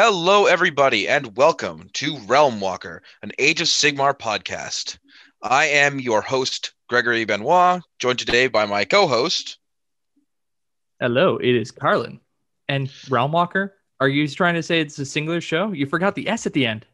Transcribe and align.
Hello, 0.00 0.46
everybody, 0.46 1.08
and 1.08 1.36
welcome 1.36 1.90
to 1.94 2.18
Realm 2.28 2.60
Walker, 2.60 3.02
an 3.20 3.32
Age 3.36 3.60
of 3.60 3.66
Sigmar 3.66 4.16
podcast. 4.16 4.96
I 5.42 5.64
am 5.64 5.98
your 5.98 6.20
host, 6.22 6.72
Gregory 6.88 7.24
Benoit, 7.24 7.82
joined 7.98 8.20
today 8.20 8.46
by 8.46 8.64
my 8.64 8.84
co 8.84 9.08
host. 9.08 9.58
Hello, 11.00 11.38
it 11.38 11.52
is 11.52 11.72
Carlin. 11.72 12.20
And 12.68 12.88
Realm 13.10 13.32
Walker, 13.32 13.74
are 13.98 14.08
you 14.08 14.28
trying 14.28 14.54
to 14.54 14.62
say 14.62 14.80
it's 14.80 15.00
a 15.00 15.04
singular 15.04 15.40
show? 15.40 15.72
You 15.72 15.84
forgot 15.84 16.14
the 16.14 16.28
S 16.28 16.46
at 16.46 16.52
the 16.52 16.64
end. 16.64 16.86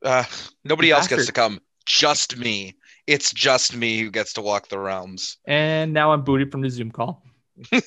Uh, 0.00 0.22
nobody 0.62 0.86
You 0.86 0.94
else 0.94 1.08
gets 1.08 1.26
to 1.26 1.32
come, 1.32 1.60
just 1.84 2.36
me. 2.36 2.76
It's 3.08 3.32
just 3.32 3.74
me 3.74 3.98
who 3.98 4.08
gets 4.08 4.34
to 4.34 4.40
walk 4.40 4.68
the 4.68 4.78
realms. 4.78 5.36
And 5.46 5.92
now 5.92 6.12
I'm 6.12 6.22
booted 6.22 6.52
from 6.52 6.60
the 6.60 6.70
Zoom 6.70 6.92
call. 6.92 7.24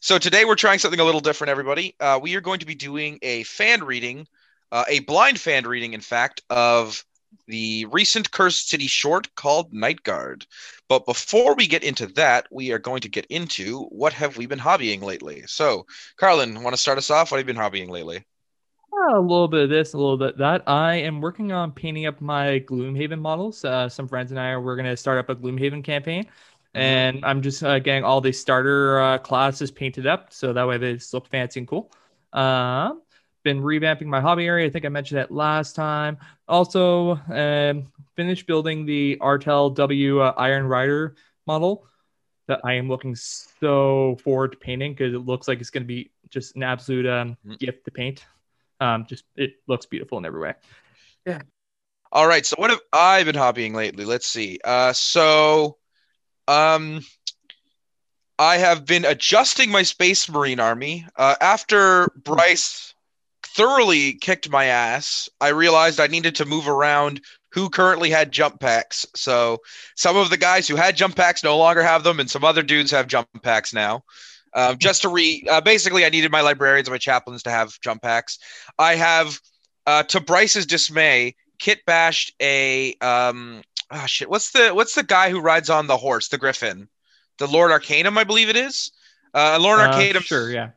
So 0.00 0.18
today 0.18 0.44
we're 0.44 0.56
trying 0.56 0.80
something 0.80 0.98
a 0.98 1.04
little 1.04 1.20
different, 1.20 1.50
everybody. 1.50 1.94
Uh, 2.00 2.18
we 2.20 2.34
are 2.34 2.40
going 2.40 2.58
to 2.58 2.66
be 2.66 2.74
doing 2.74 3.20
a 3.22 3.44
fan 3.44 3.84
reading, 3.84 4.26
uh, 4.72 4.84
a 4.88 4.98
blind 5.00 5.38
fan 5.38 5.64
reading, 5.64 5.92
in 5.92 6.00
fact, 6.00 6.42
of 6.50 7.04
the 7.46 7.86
recent 7.86 8.32
Cursed 8.32 8.68
City 8.68 8.88
short 8.88 9.32
called 9.36 9.72
Night 9.72 10.02
Guard. 10.02 10.44
But 10.88 11.06
before 11.06 11.54
we 11.54 11.68
get 11.68 11.84
into 11.84 12.08
that, 12.08 12.48
we 12.50 12.72
are 12.72 12.80
going 12.80 13.00
to 13.02 13.08
get 13.08 13.26
into 13.26 13.84
what 13.84 14.12
have 14.12 14.36
we 14.36 14.46
been 14.46 14.58
hobbying 14.58 15.02
lately. 15.02 15.44
So, 15.46 15.86
Carlin, 16.16 16.62
want 16.62 16.74
to 16.74 16.82
start 16.82 16.98
us 16.98 17.10
off? 17.10 17.30
What 17.30 17.38
have 17.38 17.46
you 17.46 17.54
been 17.54 17.62
hobbying 17.62 17.88
lately? 17.88 18.24
Uh, 18.92 19.18
a 19.18 19.20
little 19.20 19.48
bit 19.48 19.62
of 19.62 19.70
this, 19.70 19.94
a 19.94 19.96
little 19.96 20.18
bit 20.18 20.36
that. 20.38 20.62
I 20.68 20.96
am 20.96 21.20
working 21.20 21.50
on 21.50 21.72
painting 21.72 22.06
up 22.06 22.20
my 22.20 22.60
Gloomhaven 22.68 23.20
models. 23.20 23.64
Uh, 23.64 23.88
some 23.88 24.06
friends 24.06 24.32
and 24.32 24.38
I 24.40 24.50
are 24.50 24.60
we're 24.60 24.76
going 24.76 24.86
to 24.86 24.96
start 24.96 25.18
up 25.18 25.30
a 25.30 25.34
Gloomhaven 25.40 25.82
campaign. 25.82 26.26
And 26.74 27.24
I'm 27.24 27.42
just 27.42 27.62
uh, 27.62 27.78
getting 27.78 28.04
all 28.04 28.20
the 28.20 28.32
starter 28.32 28.98
uh, 29.00 29.18
classes 29.18 29.70
painted 29.70 30.06
up 30.06 30.32
so 30.32 30.52
that 30.52 30.66
way 30.66 30.78
they 30.78 30.94
just 30.94 31.12
look 31.12 31.28
fancy 31.28 31.60
and 31.60 31.68
cool. 31.68 31.92
Um, 32.32 33.02
been 33.42 33.60
revamping 33.60 34.06
my 34.06 34.20
hobby 34.20 34.46
area. 34.46 34.66
I 34.66 34.70
think 34.70 34.84
I 34.84 34.88
mentioned 34.88 35.18
that 35.18 35.30
last 35.30 35.74
time. 35.74 36.16
Also, 36.48 37.16
um, 37.28 37.92
finished 38.16 38.46
building 38.46 38.86
the 38.86 39.18
Artel 39.20 39.70
W 39.70 40.20
uh, 40.20 40.32
Iron 40.36 40.66
Rider 40.66 41.16
model 41.46 41.86
that 42.46 42.60
I 42.64 42.74
am 42.74 42.88
looking 42.88 43.14
so 43.14 44.16
forward 44.22 44.52
to 44.52 44.58
painting 44.58 44.92
because 44.94 45.14
it 45.14 45.18
looks 45.18 45.48
like 45.48 45.60
it's 45.60 45.70
going 45.70 45.84
to 45.84 45.88
be 45.88 46.10
just 46.30 46.56
an 46.56 46.62
absolute 46.62 47.06
um, 47.06 47.36
Mhm. 47.46 47.58
gift 47.58 47.84
to 47.84 47.90
paint. 47.90 48.24
Um, 48.80 49.06
just 49.06 49.24
it 49.36 49.54
looks 49.66 49.86
beautiful 49.86 50.18
in 50.18 50.24
every 50.24 50.40
way. 50.40 50.54
Yeah. 51.26 51.42
All 52.10 52.26
right. 52.26 52.44
So 52.44 52.56
what 52.58 52.70
have 52.70 52.80
I 52.92 53.22
been 53.24 53.36
hobbying 53.36 53.74
lately? 53.74 54.04
Let's 54.04 54.26
see. 54.26 54.58
Uh, 54.64 54.92
so, 54.92 55.78
um, 56.48 57.04
I 58.38 58.56
have 58.56 58.84
been 58.84 59.04
adjusting 59.04 59.70
my 59.70 59.82
Space 59.82 60.28
Marine 60.28 60.60
army. 60.60 61.06
Uh, 61.16 61.36
after 61.40 62.08
Bryce 62.16 62.94
thoroughly 63.44 64.14
kicked 64.14 64.50
my 64.50 64.64
ass, 64.64 65.28
I 65.40 65.48
realized 65.48 66.00
I 66.00 66.06
needed 66.06 66.34
to 66.36 66.44
move 66.44 66.68
around 66.68 67.20
who 67.52 67.68
currently 67.68 68.10
had 68.10 68.32
jump 68.32 68.60
packs. 68.60 69.04
So 69.14 69.58
some 69.94 70.16
of 70.16 70.30
the 70.30 70.38
guys 70.38 70.66
who 70.66 70.76
had 70.76 70.96
jump 70.96 71.16
packs 71.16 71.44
no 71.44 71.56
longer 71.58 71.82
have 71.82 72.02
them, 72.02 72.18
and 72.18 72.30
some 72.30 72.44
other 72.44 72.62
dudes 72.62 72.90
have 72.90 73.06
jump 73.06 73.28
packs 73.42 73.74
now. 73.74 74.02
Um, 74.54 74.78
just 74.78 75.02
to 75.02 75.08
re, 75.08 75.46
uh, 75.50 75.60
basically, 75.60 76.04
I 76.04 76.08
needed 76.08 76.30
my 76.30 76.40
librarians 76.40 76.88
and 76.88 76.94
my 76.94 76.98
chaplains 76.98 77.42
to 77.44 77.50
have 77.50 77.78
jump 77.80 78.02
packs. 78.02 78.38
I 78.78 78.96
have, 78.96 79.38
uh, 79.86 80.02
to 80.04 80.20
Bryce's 80.20 80.66
dismay, 80.66 81.34
kit 81.58 81.84
bashed 81.86 82.34
a 82.40 82.94
um, 83.00 83.62
oh 83.92 84.06
shit, 84.06 84.28
what's 84.28 84.50
the 84.50 84.70
what's 84.74 84.94
the 84.94 85.02
guy 85.02 85.30
who 85.30 85.40
rides 85.40 85.70
on 85.70 85.86
the 85.86 85.96
horse, 85.96 86.28
the 86.28 86.38
Griffin, 86.38 86.88
the 87.38 87.46
Lord 87.46 87.70
Arcanum, 87.70 88.18
I 88.18 88.24
believe 88.24 88.48
it 88.48 88.56
is. 88.56 88.90
Uh, 89.34 89.58
Lord 89.60 89.80
Uh, 89.80 89.84
Arcanum, 89.84 90.22
sure, 90.22 90.50
yeah. 90.50 90.70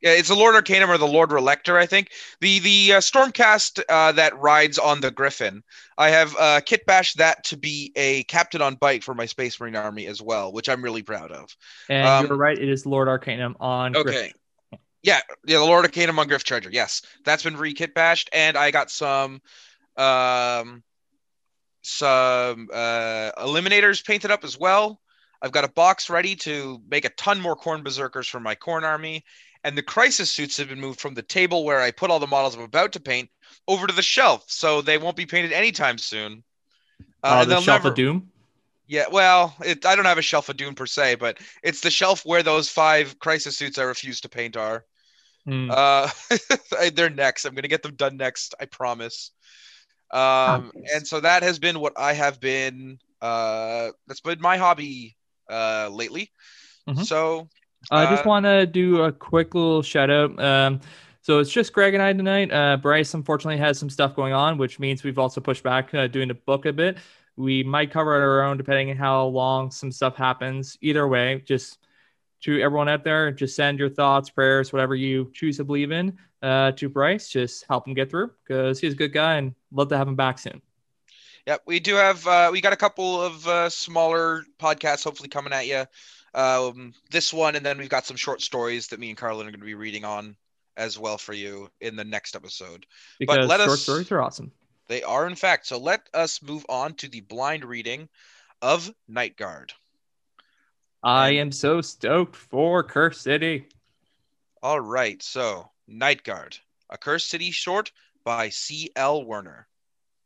yeah, 0.00 0.12
it's 0.12 0.28
the 0.28 0.34
Lord 0.34 0.54
Arcanum 0.54 0.90
or 0.90 0.98
the 0.98 1.06
Lord 1.06 1.32
Relector, 1.32 1.78
I 1.78 1.86
think. 1.86 2.10
The 2.40 2.58
the 2.60 2.94
uh, 2.94 3.00
Stormcast 3.00 3.82
uh, 3.88 4.12
that 4.12 4.38
rides 4.38 4.78
on 4.78 5.00
the 5.00 5.10
Griffin. 5.10 5.62
I 5.98 6.10
have 6.10 6.36
uh, 6.38 6.60
kit 6.64 6.86
bashed 6.86 7.18
that 7.18 7.44
to 7.44 7.56
be 7.56 7.92
a 7.96 8.22
captain 8.24 8.62
on 8.62 8.74
bike 8.76 9.02
for 9.02 9.14
my 9.14 9.26
Space 9.26 9.58
Marine 9.58 9.76
army 9.76 10.06
as 10.06 10.20
well, 10.20 10.52
which 10.52 10.68
I'm 10.68 10.82
really 10.82 11.02
proud 11.02 11.32
of. 11.32 11.56
And 11.88 12.06
Um, 12.06 12.26
you're 12.26 12.36
right, 12.36 12.58
it 12.58 12.68
is 12.68 12.86
Lord 12.86 13.08
Arcanum 13.08 13.56
on. 13.58 13.96
Okay. 13.96 14.10
Griff. 14.10 14.32
Yeah, 15.02 15.20
yeah, 15.46 15.58
the 15.58 15.64
Lord 15.64 15.84
Arcanum 15.84 16.18
on 16.18 16.28
Gryph 16.28 16.42
Charger. 16.42 16.70
Yes, 16.70 17.02
that's 17.24 17.44
been 17.44 17.56
re-kit 17.56 17.94
bashed, 17.94 18.28
and 18.32 18.56
I 18.56 18.72
got 18.72 18.90
some, 18.90 19.40
um, 19.96 20.82
some 21.86 22.68
uh, 22.72 23.30
eliminators 23.38 24.04
painted 24.04 24.30
up 24.30 24.44
as 24.44 24.58
well. 24.58 25.00
I've 25.42 25.52
got 25.52 25.64
a 25.64 25.68
box 25.68 26.10
ready 26.10 26.34
to 26.36 26.80
make 26.88 27.04
a 27.04 27.10
ton 27.10 27.40
more 27.40 27.56
Khorne 27.56 27.84
Berzerkers 27.84 28.28
for 28.28 28.40
my 28.40 28.54
Khorne 28.54 28.82
army, 28.82 29.24
and 29.64 29.76
the 29.76 29.82
crisis 29.82 30.30
suits 30.30 30.56
have 30.56 30.68
been 30.68 30.80
moved 30.80 31.00
from 31.00 31.14
the 31.14 31.22
table 31.22 31.64
where 31.64 31.80
I 31.80 31.90
put 31.90 32.10
all 32.10 32.18
the 32.18 32.26
models 32.26 32.54
I'm 32.54 32.62
about 32.62 32.92
to 32.92 33.00
paint 33.00 33.28
over 33.68 33.86
to 33.86 33.94
the 33.94 34.02
shelf, 34.02 34.44
so 34.48 34.80
they 34.80 34.98
won't 34.98 35.16
be 35.16 35.26
painted 35.26 35.52
anytime 35.52 35.98
soon. 35.98 36.42
Uh, 37.22 37.40
and 37.42 37.50
the 37.50 37.60
Shelf 37.60 37.82
never- 37.82 37.88
of 37.88 37.94
Doom. 37.94 38.30
yeah, 38.86 39.04
well, 39.10 39.54
it, 39.64 39.84
I 39.84 39.94
don't 39.96 40.04
have 40.04 40.18
a 40.18 40.22
shelf 40.22 40.48
of 40.48 40.56
doom 40.56 40.74
per 40.74 40.86
se, 40.86 41.16
but 41.16 41.38
it's 41.62 41.80
the 41.80 41.90
shelf 41.90 42.24
where 42.24 42.42
those 42.42 42.68
five 42.68 43.18
crisis 43.18 43.56
suits 43.56 43.78
I 43.78 43.82
refuse 43.82 44.20
to 44.22 44.28
paint 44.28 44.56
are. 44.56 44.84
Hmm. 45.44 45.70
Uh, 45.70 46.08
they're 46.94 47.10
next. 47.10 47.44
I'm 47.44 47.54
gonna 47.54 47.68
get 47.68 47.82
them 47.82 47.94
done 47.94 48.16
next. 48.16 48.54
I 48.60 48.64
promise. 48.64 49.30
Um, 50.12 50.72
and 50.94 51.06
so 51.06 51.20
that 51.20 51.42
has 51.42 51.58
been 51.58 51.80
what 51.80 51.92
I 51.96 52.12
have 52.12 52.40
been. 52.40 52.98
Uh, 53.20 53.90
that's 54.06 54.20
been 54.20 54.40
my 54.40 54.56
hobby 54.56 55.16
uh 55.50 55.88
lately. 55.92 56.30
Mhm. 56.88 57.04
So 57.04 57.48
I 57.90 58.06
just 58.10 58.26
uh, 58.26 58.28
want 58.28 58.46
to 58.46 58.66
do 58.66 59.02
a 59.02 59.12
quick 59.12 59.54
little 59.54 59.82
shout 59.82 60.10
out. 60.10 60.38
Um, 60.40 60.80
so 61.22 61.38
it's 61.38 61.50
just 61.50 61.72
Greg 61.72 61.94
and 61.94 62.02
I 62.02 62.12
tonight. 62.12 62.52
Uh, 62.52 62.76
Bryce 62.76 63.14
unfortunately 63.14 63.58
has 63.58 63.78
some 63.78 63.90
stuff 63.90 64.14
going 64.14 64.32
on, 64.32 64.58
which 64.58 64.78
means 64.78 65.02
we've 65.02 65.18
also 65.18 65.40
pushed 65.40 65.62
back 65.62 65.92
uh, 65.94 66.06
doing 66.06 66.28
the 66.28 66.34
book 66.34 66.66
a 66.66 66.72
bit. 66.72 66.98
We 67.36 67.62
might 67.62 67.90
cover 67.90 68.16
it 68.16 68.20
our 68.20 68.42
own 68.42 68.56
depending 68.56 68.90
on 68.90 68.96
how 68.96 69.26
long 69.26 69.70
some 69.70 69.92
stuff 69.92 70.16
happens. 70.16 70.78
Either 70.80 71.06
way, 71.06 71.42
just 71.44 71.78
to 72.42 72.60
everyone 72.60 72.88
out 72.88 73.04
there, 73.04 73.30
just 73.30 73.56
send 73.56 73.78
your 73.78 73.88
thoughts, 73.88 74.30
prayers, 74.30 74.72
whatever 74.72 74.94
you 74.94 75.30
choose 75.34 75.56
to 75.56 75.64
believe 75.64 75.90
in, 75.90 76.16
uh, 76.42 76.72
to 76.72 76.88
Bryce. 76.88 77.28
Just 77.28 77.64
help 77.68 77.86
him 77.88 77.94
get 77.94 78.10
through 78.10 78.30
because 78.46 78.78
he's 78.78 78.92
a 78.92 78.96
good 78.96 79.12
guy 79.12 79.36
and 79.36 79.54
love 79.72 79.88
to 79.88 79.96
have 79.96 80.08
him 80.08 80.16
back 80.16 80.38
soon. 80.38 80.60
Yep, 81.46 81.62
we 81.66 81.80
do 81.80 81.94
have. 81.94 82.26
Uh, 82.26 82.50
we 82.52 82.60
got 82.60 82.72
a 82.72 82.76
couple 82.76 83.22
of 83.22 83.46
uh, 83.46 83.70
smaller 83.70 84.44
podcasts 84.58 85.04
hopefully 85.04 85.28
coming 85.28 85.52
at 85.52 85.66
you. 85.66 85.84
Um, 86.34 86.92
this 87.10 87.32
one, 87.32 87.56
and 87.56 87.64
then 87.64 87.78
we've 87.78 87.88
got 87.88 88.04
some 88.04 88.16
short 88.16 88.42
stories 88.42 88.88
that 88.88 89.00
me 89.00 89.08
and 89.08 89.16
Carlin 89.16 89.46
are 89.46 89.50
going 89.50 89.60
to 89.60 89.66
be 89.66 89.74
reading 89.74 90.04
on 90.04 90.36
as 90.76 90.98
well 90.98 91.16
for 91.16 91.32
you 91.32 91.70
in 91.80 91.96
the 91.96 92.04
next 92.04 92.36
episode. 92.36 92.84
Because 93.18 93.48
let 93.48 93.60
short 93.60 93.70
us- 93.70 93.82
stories 93.82 94.12
are 94.12 94.20
awesome. 94.20 94.52
They 94.88 95.02
are, 95.02 95.26
in 95.26 95.34
fact. 95.34 95.66
So 95.66 95.78
let 95.78 96.08
us 96.14 96.42
move 96.42 96.64
on 96.68 96.94
to 96.94 97.08
the 97.08 97.20
blind 97.20 97.64
reading 97.64 98.08
of 98.62 98.92
Night 99.08 99.36
Guard. 99.36 99.72
I 101.02 101.30
am 101.30 101.52
so 101.52 101.80
stoked 101.80 102.36
for 102.36 102.82
Cursed 102.82 103.22
City. 103.22 103.68
All 104.62 104.80
right. 104.80 105.22
So 105.22 105.70
Night 105.86 106.22
Guard, 106.24 106.58
a 106.90 106.98
Cursed 106.98 107.28
City 107.28 107.50
short 107.50 107.92
by 108.24 108.48
C.L. 108.48 109.24
Werner. 109.24 109.68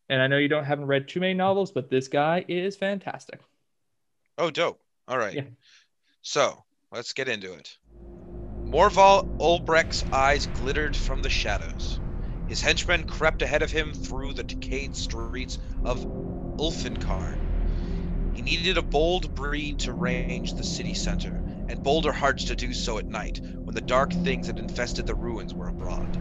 And 0.08 0.22
I 0.22 0.26
know 0.26 0.38
you 0.38 0.48
don't 0.48 0.64
haven't 0.64 0.86
read 0.86 1.06
too 1.06 1.20
many 1.20 1.34
novels, 1.34 1.70
but 1.70 1.90
this 1.90 2.08
guy 2.08 2.44
is 2.48 2.76
fantastic. 2.76 3.40
Oh, 4.38 4.50
dope. 4.50 4.80
All 5.06 5.18
right. 5.18 5.34
Yeah. 5.34 5.42
So 6.22 6.64
let's 6.90 7.12
get 7.12 7.28
into 7.28 7.52
it. 7.52 7.76
Morval 8.66 9.22
Ulbrecht's 9.38 10.04
eyes 10.12 10.46
glittered 10.46 10.96
from 10.96 11.22
the 11.22 11.28
shadows. 11.30 12.00
His 12.46 12.60
henchmen 12.60 13.04
crept 13.04 13.42
ahead 13.42 13.62
of 13.62 13.70
him 13.70 13.92
through 13.94 14.32
the 14.32 14.44
decayed 14.44 14.96
streets 14.96 15.58
of 15.84 16.06
Ulfenkarn. 16.58 17.49
He 18.42 18.56
needed 18.56 18.78
a 18.78 18.82
bold 18.82 19.34
breed 19.34 19.78
to 19.80 19.92
range 19.92 20.54
the 20.54 20.64
city 20.64 20.94
center, 20.94 21.42
and 21.68 21.82
bolder 21.82 22.12
hearts 22.14 22.42
to 22.44 22.56
do 22.56 22.72
so 22.72 22.96
at 22.96 23.06
night 23.06 23.42
when 23.64 23.74
the 23.74 23.82
dark 23.82 24.14
things 24.14 24.46
that 24.46 24.58
infested 24.58 25.04
the 25.04 25.14
ruins 25.14 25.52
were 25.52 25.68
abroad. 25.68 26.16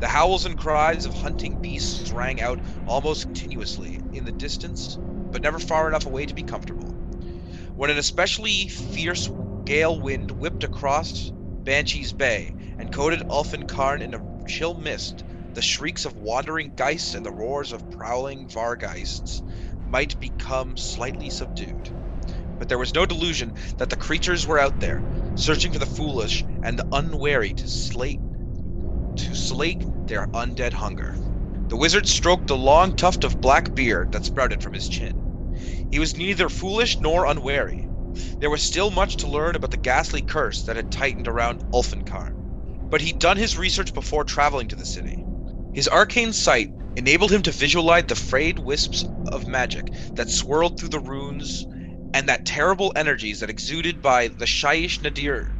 The 0.00 0.08
howls 0.08 0.44
and 0.44 0.56
cries 0.58 1.04
of 1.04 1.14
hunting 1.14 1.58
beasts 1.58 2.10
rang 2.10 2.40
out 2.40 2.60
almost 2.84 3.26
continuously 3.26 4.00
in 4.10 4.24
the 4.24 4.32
distance, 4.32 4.98
but 5.30 5.40
never 5.40 5.60
far 5.60 5.86
enough 5.86 6.04
away 6.04 6.26
to 6.26 6.34
be 6.34 6.42
comfortable. 6.42 6.98
When 7.76 7.88
an 7.88 7.98
especially 7.98 8.66
fierce 8.66 9.30
gale 9.64 10.00
wind 10.00 10.32
whipped 10.32 10.64
across 10.64 11.30
Banshee's 11.62 12.12
Bay 12.12 12.56
and 12.76 12.90
coated 12.90 13.22
Ulfenkarn 13.30 14.02
in 14.02 14.12
a 14.12 14.24
chill 14.48 14.74
mist, 14.74 15.22
the 15.52 15.62
shrieks 15.62 16.04
of 16.04 16.14
wandering 16.14 16.72
geists 16.72 17.14
and 17.14 17.24
the 17.24 17.30
roars 17.30 17.70
of 17.70 17.88
prowling 17.90 18.48
Vargheists 18.48 19.42
might 19.88 20.18
become 20.20 20.76
slightly 20.76 21.30
subdued. 21.30 21.90
But 22.58 22.68
there 22.68 22.76
was 22.78 22.92
no 22.94 23.06
delusion 23.06 23.54
that 23.78 23.88
the 23.88 23.96
creatures 23.96 24.46
were 24.46 24.58
out 24.58 24.80
there, 24.80 25.02
searching 25.34 25.72
for 25.72 25.78
the 25.78 25.86
foolish 25.86 26.44
and 26.62 26.78
the 26.78 26.86
unwary 26.92 27.54
to 27.54 27.66
slate 27.66 28.20
to 29.16 29.34
slake 29.34 29.86
their 30.06 30.28
undead 30.34 30.74
hunger. 30.74 31.16
The 31.68 31.76
wizard 31.76 32.06
stroked 32.06 32.46
the 32.48 32.56
long 32.56 32.92
tuft 32.92 33.24
of 33.24 33.40
black 33.40 33.74
beard 33.74 34.12
that 34.12 34.24
sprouted 34.24 34.62
from 34.62 34.74
his 34.74 34.88
chin. 34.88 35.22
He 35.88 35.98
was 35.98 36.16
neither 36.16 36.48
foolish 36.50 37.00
nor 37.00 37.24
unwary. 37.24 37.88
There 38.40 38.50
was 38.50 38.62
still 38.62 38.90
much 38.90 39.16
to 39.18 39.26
learn 39.28 39.56
about 39.56 39.70
the 39.70 39.76
ghastly 39.78 40.22
curse 40.22 40.62
that 40.64 40.76
had 40.76 40.90
tightened 40.90 41.26
around 41.26 41.62
Ulfenkarn. 41.72 42.40
But 42.90 43.00
he'd 43.00 43.18
done 43.18 43.38
his 43.38 43.56
research 43.56 43.94
before 43.94 44.24
traveling 44.24 44.68
to 44.68 44.76
the 44.76 44.84
city. 44.84 45.26
His 45.72 45.88
arcane 45.88 46.32
sight 46.34 46.72
enabled 46.96 47.30
him 47.30 47.42
to 47.42 47.52
visualize 47.52 48.04
the 48.08 48.14
frayed 48.16 48.58
wisps 48.58 49.04
of 49.26 49.46
magic 49.46 49.92
that 50.14 50.30
swirled 50.30 50.78
through 50.78 50.88
the 50.88 50.98
runes 51.00 51.66
and 52.14 52.28
that 52.28 52.46
terrible 52.46 52.92
energies 52.96 53.40
that 53.40 53.50
exuded 53.50 54.00
by 54.00 54.28
the 54.28 54.46
Shyish 54.46 55.02
Nadir 55.02 55.58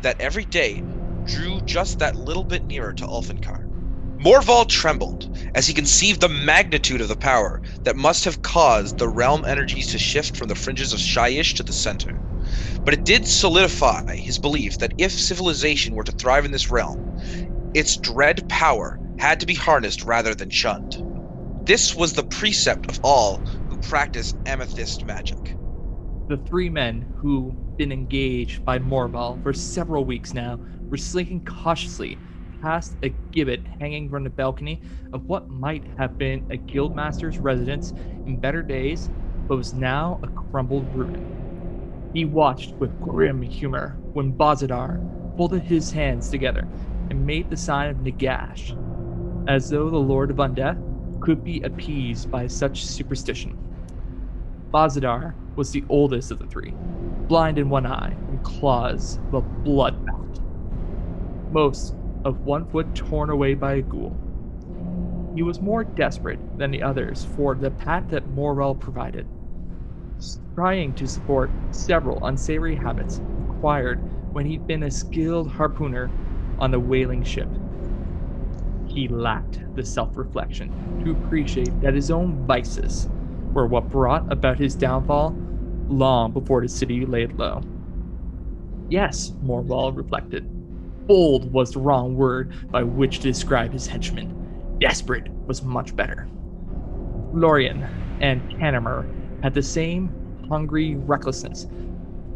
that 0.00 0.16
every 0.18 0.44
day 0.46 0.82
drew 1.22 1.60
just 1.60 1.98
that 1.98 2.16
little 2.16 2.44
bit 2.44 2.66
nearer 2.66 2.94
to 2.94 3.06
Ulfenkarn. 3.06 3.66
Morval 4.18 4.66
trembled 4.66 5.28
as 5.54 5.66
he 5.66 5.74
conceived 5.74 6.20
the 6.20 6.28
magnitude 6.28 7.00
of 7.00 7.08
the 7.08 7.16
power 7.16 7.60
that 7.84 7.96
must 7.96 8.24
have 8.24 8.42
caused 8.42 8.98
the 8.98 9.08
realm 9.08 9.44
energies 9.46 9.88
to 9.88 9.98
shift 9.98 10.36
from 10.36 10.48
the 10.48 10.54
fringes 10.54 10.92
of 10.92 11.00
Shyish 11.00 11.54
to 11.54 11.62
the 11.62 11.72
center. 11.72 12.22
But 12.84 12.94
it 12.94 13.04
did 13.04 13.26
solidify 13.26 14.16
his 14.16 14.38
belief 14.38 14.78
that 14.78 14.94
if 14.98 15.12
civilization 15.12 15.94
were 15.94 16.04
to 16.04 16.12
thrive 16.12 16.44
in 16.44 16.52
this 16.52 16.70
realm, 16.70 17.06
its 17.74 17.96
dread 17.96 18.48
power 18.48 18.98
had 19.20 19.38
to 19.38 19.44
be 19.46 19.54
harnessed 19.54 20.02
rather 20.02 20.34
than 20.34 20.48
shunned. 20.48 20.96
This 21.66 21.94
was 21.94 22.14
the 22.14 22.22
precept 22.22 22.86
of 22.88 22.98
all 23.02 23.44
who 23.68 23.76
practice 23.76 24.34
amethyst 24.46 25.04
magic. 25.04 25.58
The 26.28 26.38
three 26.38 26.70
men 26.70 27.06
who 27.20 27.50
had 27.50 27.76
been 27.76 27.92
engaged 27.92 28.64
by 28.64 28.78
Morval 28.78 29.42
for 29.42 29.52
several 29.52 30.06
weeks 30.06 30.32
now 30.32 30.60
were 30.90 30.96
slinking 30.96 31.42
cautiously 31.44 32.22
past 32.62 32.96
a 33.04 33.14
gibbet 33.34 33.66
hanging 33.78 34.08
from 34.08 34.24
the 34.24 34.30
balcony 34.30 34.80
of 35.12 35.22
what 35.26 35.50
might 35.50 35.84
have 35.98 36.16
been 36.16 36.42
a 36.48 36.56
guildmaster's 36.56 37.40
residence 37.40 37.92
in 38.24 38.38
better 38.38 38.62
days, 38.62 39.10
but 39.48 39.56
was 39.56 39.74
now 39.74 40.18
a 40.22 40.28
crumbled 40.28 40.94
ruin. 40.94 41.26
He 42.14 42.24
watched 42.24 42.74
with 42.80 42.98
grim 43.00 43.42
humor 43.42 44.00
when 44.14 44.32
Bozidar 44.32 45.02
folded 45.36 45.64
his 45.64 45.92
hands 45.92 46.30
together 46.30 46.70
and 47.10 47.26
made 47.26 47.50
the 47.50 47.56
sign 47.58 47.90
of 47.90 47.98
Nagash, 47.98 48.76
as 49.46 49.68
though 49.68 49.90
the 49.90 49.98
Lord 49.98 50.30
of 50.30 50.38
Undeath 50.38 50.80
could 51.20 51.44
be 51.44 51.60
appeased 51.62 52.30
by 52.30 52.46
such 52.46 52.84
superstition. 52.84 53.58
Bozidar 54.72 55.36
was 55.54 55.70
the 55.70 55.84
oldest 55.88 56.30
of 56.32 56.38
the 56.40 56.46
three, 56.48 56.76
blind 57.28 57.56
in 57.58 57.68
one 57.68 57.86
eye 57.86 58.20
and 58.26 58.42
claws 58.42 59.20
of 59.32 59.44
a 59.44 59.48
bloodbath. 59.68 60.40
Most 61.50 61.96
of 62.24 62.42
one 62.44 62.64
foot 62.64 62.94
torn 62.94 63.28
away 63.28 63.54
by 63.54 63.74
a 63.74 63.82
ghoul. 63.82 64.22
He 65.34 65.42
was 65.42 65.60
more 65.60 65.82
desperate 65.82 66.40
than 66.56 66.70
the 66.70 66.82
others 66.82 67.24
for 67.24 67.56
the 67.56 67.72
path 67.72 68.06
that 68.10 68.28
Morval 68.28 68.76
provided 68.78 69.28
trying 70.54 70.94
to 70.94 71.06
support 71.08 71.56
several 71.70 72.18
unsavory 72.22 72.76
habits 72.76 73.20
acquired 73.38 74.02
when 74.32 74.46
he'd 74.46 74.66
been 74.66 74.82
a 74.82 74.90
skilled 74.90 75.50
harpooner 75.50 76.14
on 76.58 76.70
the 76.70 76.80
whaling 76.80 77.22
ship. 77.22 77.56
He 78.90 79.08
lacked 79.08 79.60
the 79.76 79.84
self 79.84 80.16
reflection 80.18 80.74
to 81.04 81.12
appreciate 81.12 81.80
that 81.80 81.94
his 81.94 82.10
own 82.10 82.44
vices 82.46 83.08
were 83.54 83.66
what 83.66 83.90
brought 83.90 84.30
about 84.32 84.58
his 84.58 84.74
downfall 84.76 85.38
long 85.88 86.32
before 86.32 86.60
the 86.60 86.68
city 86.68 87.06
laid 87.06 87.38
low. 87.38 87.62
Yes, 88.88 89.32
Morval 89.42 89.96
reflected. 89.96 90.44
Bold 91.06 91.52
was 91.52 91.72
the 91.72 91.80
wrong 91.80 92.16
word 92.16 92.52
by 92.72 92.82
which 92.82 93.20
to 93.20 93.28
describe 93.28 93.72
his 93.72 93.86
henchmen. 93.86 94.32
Desperate 94.80 95.28
was 95.46 95.62
much 95.62 95.94
better. 95.96 96.28
Lorien 97.32 97.88
and 98.20 98.42
Canamir 98.60 99.06
had 99.42 99.54
the 99.54 99.62
same 99.62 100.16
hungry 100.48 100.96
recklessness 100.96 101.66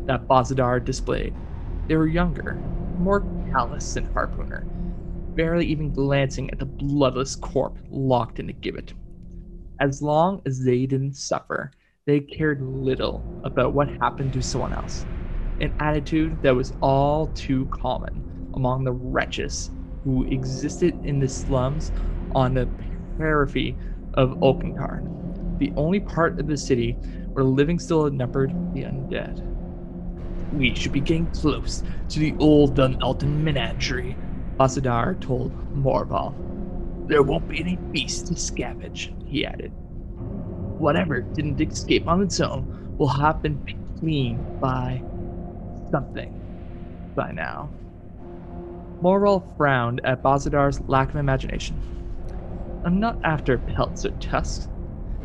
that 0.06 0.28
Bozidar 0.28 0.84
displayed. 0.84 1.34
They 1.88 1.96
were 1.96 2.06
younger, 2.06 2.62
more 2.96 3.26
callous 3.52 3.92
than 3.94 4.06
Harpooner, 4.14 4.64
barely 5.36 5.66
even 5.66 5.90
glancing 5.92 6.50
at 6.50 6.58
the 6.58 6.66
bloodless 6.66 7.36
corpse 7.36 7.80
locked 7.90 8.38
in 8.38 8.46
the 8.46 8.52
gibbet. 8.52 8.94
As 9.80 10.02
long 10.02 10.42
as 10.46 10.64
they 10.64 10.86
didn't 10.86 11.16
suffer, 11.16 11.72
they 12.06 12.20
cared 12.20 12.60
little 12.62 13.26
about 13.42 13.74
what 13.74 13.90
happened 14.00 14.32
to 14.34 14.42
someone 14.42 14.72
else, 14.72 15.06
an 15.58 15.74
attitude 15.80 16.40
that 16.42 16.54
was 16.54 16.72
all 16.80 17.28
too 17.28 17.66
common 17.66 18.24
among 18.54 18.84
the 18.84 18.92
wretches 18.92 19.70
who 20.04 20.24
existed 20.24 20.98
in 21.02 21.18
the 21.18 21.28
slums 21.28 21.92
on 22.32 22.54
the 22.54 22.70
periphery 23.16 23.78
of 24.14 24.38
Ulfenkarn, 24.42 25.08
the 25.58 25.72
only 25.76 26.00
part 26.00 26.38
of 26.38 26.46
the 26.46 26.56
city 26.56 27.00
where 27.32 27.44
living 27.44 27.78
still 27.78 28.04
outnumbered 28.04 28.54
the 28.72 28.82
undead. 28.82 29.38
We 30.50 30.74
should 30.74 30.92
be 30.92 31.00
getting 31.00 31.28
close 31.28 31.82
to 32.10 32.18
the 32.20 32.36
old 32.38 32.76
Dunalton 32.76 33.42
menagerie, 33.42 34.20
Bozidar 34.58 35.20
told 35.20 35.52
Morval. 35.74 36.36
There 37.08 37.22
won't 37.22 37.48
be 37.48 37.60
any 37.60 37.80
beasts 37.92 38.22
to 38.28 38.34
scavenge, 38.34 39.08
he 39.26 39.44
added. 39.44 39.72
Whatever 40.78 41.22
didn't 41.34 41.60
escape 41.60 42.06
on 42.08 42.22
its 42.22 42.40
own 42.40 42.66
will 42.98 43.08
have 43.08 43.42
been 43.42 43.60
cleaned 43.98 44.44
by 44.60 45.02
something 45.90 46.30
by 47.14 47.32
now. 47.32 47.72
Morval 49.02 49.44
frowned 49.56 50.00
at 50.04 50.22
Bozidar's 50.22 50.80
lack 50.88 51.10
of 51.10 51.16
imagination. 51.16 51.80
I'm 52.84 53.00
not 53.00 53.18
after 53.24 53.58
pelts 53.58 54.04
or 54.04 54.10
tusks, 54.12 54.68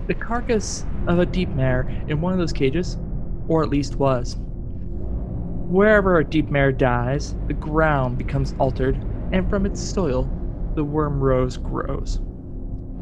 the 0.08 0.16
carcass 0.16 0.86
of 1.08 1.20
a 1.20 1.26
deepmare 1.26 1.86
in 2.08 2.20
one 2.22 2.34
of 2.34 2.40
those 2.40 2.54
cages, 2.54 2.98
or 3.48 3.64
at 3.64 3.70
least 3.70 4.00
was. 4.00 4.38
Wherever 5.68 6.18
a 6.18 6.26
deepmare 6.26 6.76
dies, 6.76 7.36
the 7.48 7.54
ground 7.54 8.18
becomes 8.18 8.54
altered, 8.58 9.00
and 9.32 9.50
from 9.50 9.66
its 9.66 9.82
soil, 9.82 10.36
the 10.76 10.86
worm 10.86 11.22
rose 11.24 11.58
grows. 11.58 12.22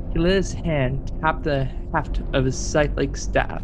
He 0.10 0.20
let 0.20 0.34
his 0.36 0.54
hand 0.54 1.12
tap 1.22 1.44
the 1.44 1.72
haft 1.94 2.22
of 2.34 2.46
his 2.46 2.60
scythe 2.60 2.98
like 2.98 3.18
staff, 3.18 3.64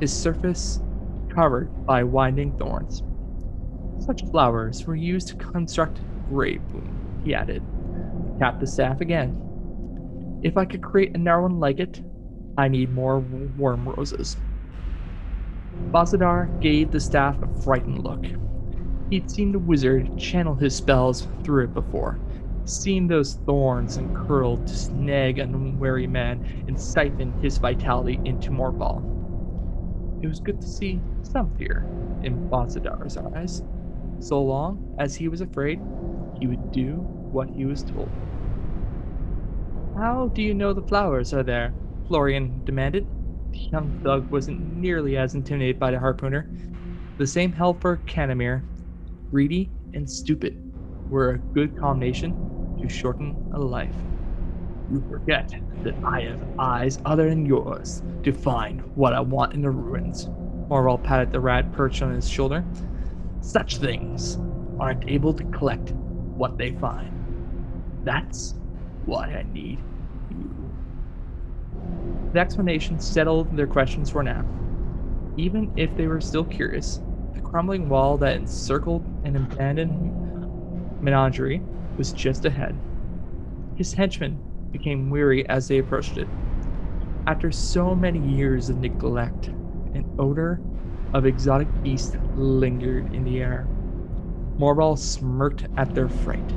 his 0.00 0.14
surface 0.16 0.82
covered 1.28 1.72
by 1.86 2.04
winding 2.04 2.52
thorns. 2.54 3.02
Such 3.98 4.24
flowers 4.30 4.86
were 4.86 4.96
used 4.96 5.28
to 5.28 5.36
construct 5.36 6.04
boom, 6.28 7.00
he 7.24 7.34
added. 7.34 7.64
Tap 8.38 8.60
the 8.60 8.66
staff 8.66 9.00
again. 9.00 9.38
If 10.42 10.56
I 10.56 10.64
could 10.64 10.82
create 10.82 11.12
another 11.14 11.42
one 11.42 11.60
like 11.60 11.78
it, 11.78 12.02
I 12.56 12.68
need 12.68 12.92
more 12.92 13.20
worm 13.20 13.88
roses. 13.88 14.36
Bozidar 15.92 16.52
gave 16.60 16.92
the 16.92 17.00
staff 17.00 17.42
a 17.42 17.48
frightened 17.48 18.02
look. 18.02 18.30
He'd 19.10 19.30
seen 19.30 19.52
the 19.52 19.58
wizard 19.58 20.16
channel 20.16 20.54
his 20.56 20.76
spells 20.76 21.28
through 21.44 21.64
it 21.64 21.74
before, 21.74 22.22
seen 22.64 23.06
those 23.06 23.34
thorns 23.34 23.98
and 23.98 24.14
curled 24.14 24.66
to 24.66 24.74
snag 24.74 25.38
an 25.38 25.54
unwary 25.54 26.06
man 26.06 26.42
and 26.66 26.80
siphon 26.80 27.34
his 27.34 27.58
vitality 27.58 28.22
into 28.24 28.52
Morval. 28.54 29.06
It 30.22 30.28
was 30.28 30.38
good 30.40 30.60
to 30.60 30.68
see 30.68 31.04
some 31.22 31.50
fear 31.54 31.88
in 32.20 32.44
Bozidar's 32.50 33.16
eyes, 33.34 33.64
so 34.20 34.42
long 34.44 34.82
as 34.98 35.16
he 35.16 35.28
was 35.28 35.40
afraid 35.40 35.84
he 36.34 36.46
would 36.46 36.70
do 36.72 37.08
what 37.30 37.50
he 37.50 37.64
was 37.64 37.84
told. 37.84 38.14
How 39.94 40.28
do 40.28 40.40
you 40.42 40.54
know 40.54 40.72
the 40.72 40.82
flowers 40.82 41.32
are 41.34 41.42
there? 41.42 41.76
Florian 42.06 42.62
demanded. 42.64 43.08
The 43.52 43.58
young 43.72 43.92
thug 44.02 44.30
wasn't 44.30 44.60
nearly 44.60 45.16
as 45.16 45.34
intimidated 45.34 45.78
by 45.78 45.90
the 45.90 45.98
harpooner. 45.98 46.50
The 47.18 47.26
same 47.26 47.52
helper, 47.52 48.02
Canamir. 48.06 48.66
Greedy 49.30 49.72
and 49.94 50.08
stupid 50.10 50.58
were 51.08 51.30
a 51.30 51.38
good 51.54 51.76
combination 51.76 52.38
to 52.80 52.88
shorten 52.88 53.38
a 53.52 53.58
life. 53.58 54.04
You 54.88 55.02
forget 55.08 55.50
that 55.84 55.98
I 56.04 56.22
have 56.22 56.44
eyes 56.58 56.98
other 57.04 57.28
than 57.28 57.46
yours 57.46 58.02
to 58.24 58.32
find 58.32 58.82
what 58.94 59.14
I 59.14 59.20
want 59.20 59.54
in 59.54 59.62
the 59.62 59.70
ruins. 59.70 60.30
Morval 60.70 61.02
patted 61.02 61.32
the 61.32 61.40
rat 61.40 61.72
perched 61.72 62.02
on 62.02 62.12
his 62.14 62.28
shoulder. 62.28 62.68
Such 63.40 63.78
things 63.78 64.38
aren't 64.78 65.04
able 65.08 65.34
to 65.34 65.44
collect 65.44 65.94
what 66.36 66.58
they 66.58 66.72
find. 66.72 67.12
That's 68.04 68.54
why 69.04 69.34
I 69.34 69.42
need 69.44 69.84
you. 70.28 70.74
the 72.32 72.40
explanation 72.40 72.98
settled 72.98 73.54
their 73.56 73.66
questions 73.66 74.10
for 74.10 74.22
now. 74.22 74.48
Even 75.36 75.72
if 75.76 75.96
they 75.96 76.06
were 76.06 76.20
still 76.20 76.44
curious, 76.44 77.00
crumbling 77.48 77.88
wall 77.88 78.18
that 78.18 78.36
encircled 78.36 79.06
an 79.24 79.34
abandoned 79.34 80.12
menagerie 81.00 81.64
was 81.96 82.12
just 82.12 82.44
ahead. 82.44 82.78
His 83.74 83.94
henchmen 83.94 84.42
became 84.70 85.08
weary 85.08 85.48
as 85.48 85.66
they 85.66 85.78
approached 85.78 86.18
it. 86.18 86.28
After 87.26 87.50
so 87.50 87.94
many 87.94 88.18
years 88.18 88.68
of 88.68 88.76
neglect, 88.76 89.50
an 89.94 90.04
odor 90.18 90.60
of 91.14 91.24
exotic 91.24 91.68
beasts 91.82 92.16
lingered 92.34 93.08
in 93.12 93.24
the 93.24 93.38
air. 93.40 93.70
Morval 94.60 94.98
smirked 94.98 95.66
at 95.76 95.94
their 95.94 96.08
fright. 96.08 96.52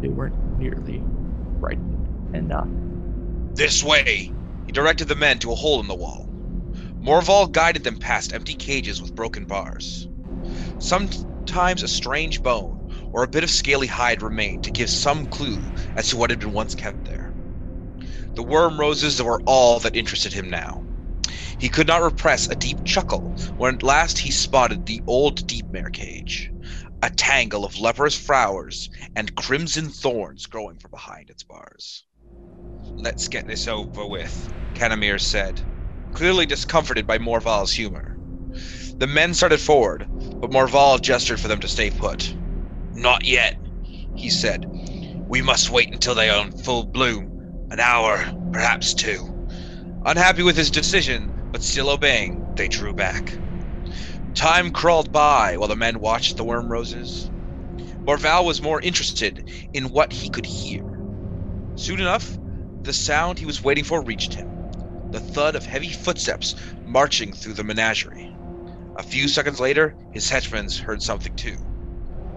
They 0.00 0.08
weren't 0.08 0.36
nearly 0.56 1.04
frightened 1.60 2.08
enough. 2.32 2.68
This 3.54 3.82
way, 3.82 4.32
he 4.64 4.72
directed 4.72 5.08
the 5.08 5.14
men 5.14 5.38
to 5.40 5.52
a 5.52 5.56
hole 5.56 5.80
in 5.80 5.88
the 5.88 5.94
wall. 5.94 6.29
Morval 7.02 7.46
guided 7.50 7.82
them 7.82 7.96
past 7.96 8.30
empty 8.34 8.54
cages 8.54 9.00
with 9.00 9.14
broken 9.14 9.46
bars. 9.46 10.10
Sometimes 10.76 11.82
a 11.82 11.88
strange 11.88 12.42
bone 12.42 12.84
or 13.10 13.22
a 13.22 13.28
bit 13.28 13.42
of 13.42 13.50
scaly 13.50 13.86
hide 13.86 14.20
remained 14.20 14.62
to 14.64 14.70
give 14.70 14.90
some 14.90 15.24
clue 15.24 15.72
as 15.94 16.08
to 16.08 16.18
what 16.18 16.28
had 16.28 16.38
been 16.38 16.52
once 16.52 16.74
kept 16.74 17.06
there. 17.06 17.34
The 18.34 18.42
worm 18.42 18.78
roses 18.78 19.22
were 19.22 19.40
all 19.46 19.80
that 19.80 19.96
interested 19.96 20.34
him 20.34 20.50
now. 20.50 20.84
He 21.56 21.70
could 21.70 21.86
not 21.86 22.02
repress 22.02 22.46
a 22.50 22.54
deep 22.54 22.84
chuckle 22.84 23.34
when 23.56 23.76
at 23.76 23.82
last 23.82 24.18
he 24.18 24.30
spotted 24.30 24.84
the 24.84 25.02
old 25.06 25.46
Deepmare 25.46 25.88
cage, 25.90 26.52
a 27.00 27.08
tangle 27.08 27.64
of 27.64 27.78
leprous 27.78 28.14
flowers 28.14 28.90
and 29.16 29.34
crimson 29.34 29.88
thorns 29.88 30.44
growing 30.44 30.76
from 30.76 30.90
behind 30.90 31.30
its 31.30 31.44
bars. 31.44 32.04
Let's 32.98 33.26
get 33.26 33.46
this 33.46 33.66
over 33.66 34.06
with, 34.06 34.52
Canamir 34.74 35.18
said, 35.18 35.62
clearly 36.12 36.46
discomforted 36.46 37.06
by 37.06 37.18
Morval's 37.18 37.72
humor. 37.72 38.18
The 38.98 39.06
men 39.06 39.32
started 39.34 39.60
forward, 39.60 40.08
but 40.40 40.50
Morval 40.50 40.98
gestured 40.98 41.40
for 41.40 41.48
them 41.48 41.60
to 41.60 41.68
stay 41.68 41.90
put. 41.90 42.34
Not 42.92 43.24
yet, 43.24 43.54
he 44.14 44.28
said. 44.28 44.66
We 45.28 45.40
must 45.40 45.70
wait 45.70 45.92
until 45.92 46.14
they 46.14 46.28
are 46.28 46.44
in 46.44 46.52
full 46.52 46.86
bloom. 46.86 47.32
An 47.70 47.80
hour, 47.80 48.32
perhaps 48.52 48.94
two. 48.94 49.24
Unhappy 50.04 50.42
with 50.42 50.56
his 50.56 50.70
decision, 50.70 51.32
but 51.52 51.62
still 51.62 51.88
obeying, 51.88 52.42
they 52.56 52.68
drew 52.68 52.92
back. 52.92 53.38
Time 54.34 54.70
crawled 54.70 55.12
by 55.12 55.56
while 55.56 55.68
the 55.68 55.76
men 55.76 56.00
watched 56.00 56.36
the 56.36 56.44
worm 56.44 56.70
roses. 56.70 57.30
Morval 58.06 58.44
was 58.44 58.60
more 58.60 58.80
interested 58.80 59.44
in 59.72 59.90
what 59.90 60.12
he 60.12 60.28
could 60.28 60.46
hear. 60.46 60.82
Soon 61.76 62.00
enough, 62.00 62.38
the 62.82 62.92
sound 62.92 63.38
he 63.38 63.46
was 63.46 63.62
waiting 63.62 63.84
for 63.84 64.02
reached 64.02 64.34
him 64.34 64.59
the 65.12 65.20
thud 65.20 65.56
of 65.56 65.66
heavy 65.66 65.92
footsteps 65.92 66.54
marching 66.84 67.32
through 67.32 67.54
the 67.54 67.64
menagerie. 67.64 68.38
A 68.96 69.02
few 69.02 69.28
seconds 69.28 69.60
later, 69.60 69.96
his 70.10 70.28
henchmen 70.30 70.68
heard 70.84 71.02
something 71.02 71.34
too. 71.34 71.58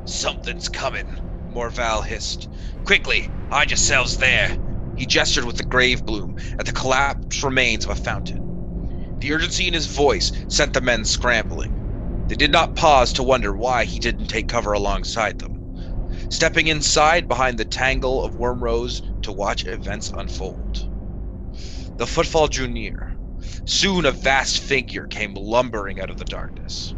Something's 0.05 0.69
coming, 0.69 1.19
Morval 1.47 2.03
hissed. 2.03 2.47
Quickly, 2.83 3.31
hide 3.51 3.69
yourselves 3.71 4.17
there. 4.17 4.57
He 4.95 5.05
gestured 5.05 5.45
with 5.45 5.57
the 5.57 5.63
grave 5.65 6.05
bloom 6.05 6.35
at 6.59 6.65
the 6.65 6.71
collapsed 6.71 7.43
remains 7.43 7.83
of 7.85 7.91
a 7.91 7.95
fountain. 7.95 8.39
The 9.19 9.33
urgency 9.33 9.67
in 9.67 9.73
his 9.73 9.87
voice 9.87 10.31
sent 10.47 10.73
the 10.73 10.81
men 10.81 11.05
scrambling. 11.05 11.77
They 12.27 12.35
did 12.35 12.51
not 12.51 12.75
pause 12.75 13.13
to 13.13 13.23
wonder 13.23 13.55
why 13.55 13.85
he 13.85 13.99
didn't 13.99 14.27
take 14.27 14.47
cover 14.47 14.73
alongside 14.73 15.39
them, 15.39 15.61
stepping 16.29 16.67
inside 16.67 17.27
behind 17.27 17.57
the 17.59 17.65
tangle 17.65 18.23
of 18.23 18.33
wormrose 18.35 19.01
to 19.23 19.31
watch 19.31 19.65
events 19.67 20.11
unfold. 20.15 20.87
The 22.03 22.07
footfall 22.07 22.49
drew 22.49 22.67
near. 22.67 23.13
Soon 23.65 24.05
a 24.05 24.11
vast 24.11 24.59
figure 24.59 25.07
came 25.07 25.35
lumbering 25.35 26.01
out 26.01 26.09
of 26.09 26.17
the 26.17 26.25
darkness. 26.25 26.95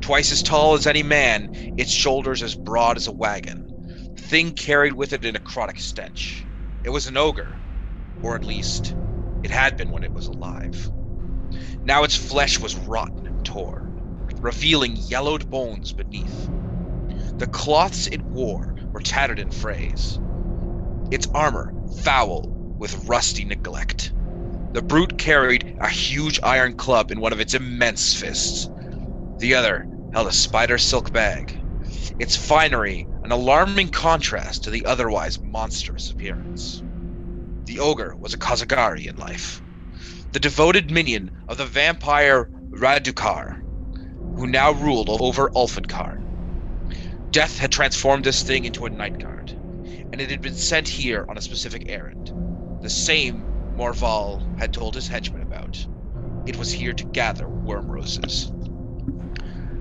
Twice 0.00 0.30
as 0.30 0.40
tall 0.40 0.74
as 0.74 0.86
any 0.86 1.02
man, 1.02 1.50
its 1.76 1.90
shoulders 1.90 2.44
as 2.44 2.54
broad 2.54 2.96
as 2.96 3.08
a 3.08 3.12
wagon. 3.12 3.66
The 4.14 4.22
thing 4.22 4.52
carried 4.52 4.92
with 4.92 5.12
it 5.12 5.24
an 5.24 5.34
necrotic 5.34 5.80
stench. 5.80 6.46
It 6.84 6.90
was 6.90 7.08
an 7.08 7.16
ogre, 7.16 7.60
or 8.22 8.36
at 8.36 8.44
least, 8.44 8.94
it 9.42 9.50
had 9.50 9.76
been 9.76 9.90
when 9.90 10.04
it 10.04 10.14
was 10.14 10.28
alive. 10.28 10.92
Now 11.82 12.04
its 12.04 12.14
flesh 12.14 12.60
was 12.60 12.76
rotten 12.76 13.26
and 13.26 13.44
torn, 13.44 13.96
revealing 14.40 14.94
yellowed 14.94 15.50
bones 15.50 15.92
beneath. 15.92 16.50
The 17.38 17.48
cloths 17.48 18.06
it 18.12 18.22
wore 18.22 18.76
were 18.92 19.00
tattered 19.00 19.40
in 19.40 19.50
frays, 19.50 20.20
its 21.10 21.26
armor 21.34 21.74
foul 22.04 22.54
with 22.78 22.94
rusty 23.08 23.44
neglect. 23.44 24.12
The 24.76 24.82
brute 24.82 25.16
carried 25.16 25.64
a 25.80 25.88
huge 25.88 26.38
iron 26.42 26.74
club 26.74 27.10
in 27.10 27.18
one 27.18 27.32
of 27.32 27.40
its 27.40 27.54
immense 27.54 28.12
fists. 28.12 28.68
The 29.38 29.54
other 29.54 29.88
held 30.12 30.26
a 30.26 30.32
spider 30.32 30.76
silk 30.76 31.10
bag, 31.12 31.54
its 32.18 32.36
finery 32.36 33.08
an 33.22 33.32
alarming 33.32 33.88
contrast 33.88 34.64
to 34.64 34.70
the 34.70 34.84
otherwise 34.84 35.38
monstrous 35.40 36.10
appearance. 36.10 36.82
The 37.64 37.78
ogre 37.78 38.16
was 38.20 38.34
a 38.34 38.36
Kosargi 38.36 39.06
in 39.08 39.16
life, 39.16 39.62
the 40.32 40.38
devoted 40.40 40.90
minion 40.90 41.30
of 41.48 41.56
the 41.56 41.64
vampire 41.64 42.50
Radukar, 42.70 43.62
who 44.34 44.46
now 44.46 44.72
ruled 44.72 45.08
over 45.08 45.50
Ulfenkarn. 45.56 46.20
Death 47.32 47.56
had 47.60 47.72
transformed 47.72 48.24
this 48.24 48.42
thing 48.42 48.66
into 48.66 48.84
a 48.84 48.90
night 48.90 49.18
guard, 49.18 49.54
and 50.12 50.20
it 50.20 50.28
had 50.28 50.42
been 50.42 50.52
sent 50.54 50.86
here 51.00 51.24
on 51.30 51.38
a 51.38 51.40
specific 51.40 51.84
errand. 51.86 52.30
The 52.82 52.90
same 52.90 53.55
Morval 53.78 54.44
had 54.54 54.72
told 54.72 54.94
his 54.94 55.08
henchmen 55.08 55.42
about. 55.42 55.86
It 56.46 56.56
was 56.56 56.72
here 56.80 56.94
to 56.94 57.04
gather 57.04 57.46
worm 57.46 57.90
roses. 57.90 58.50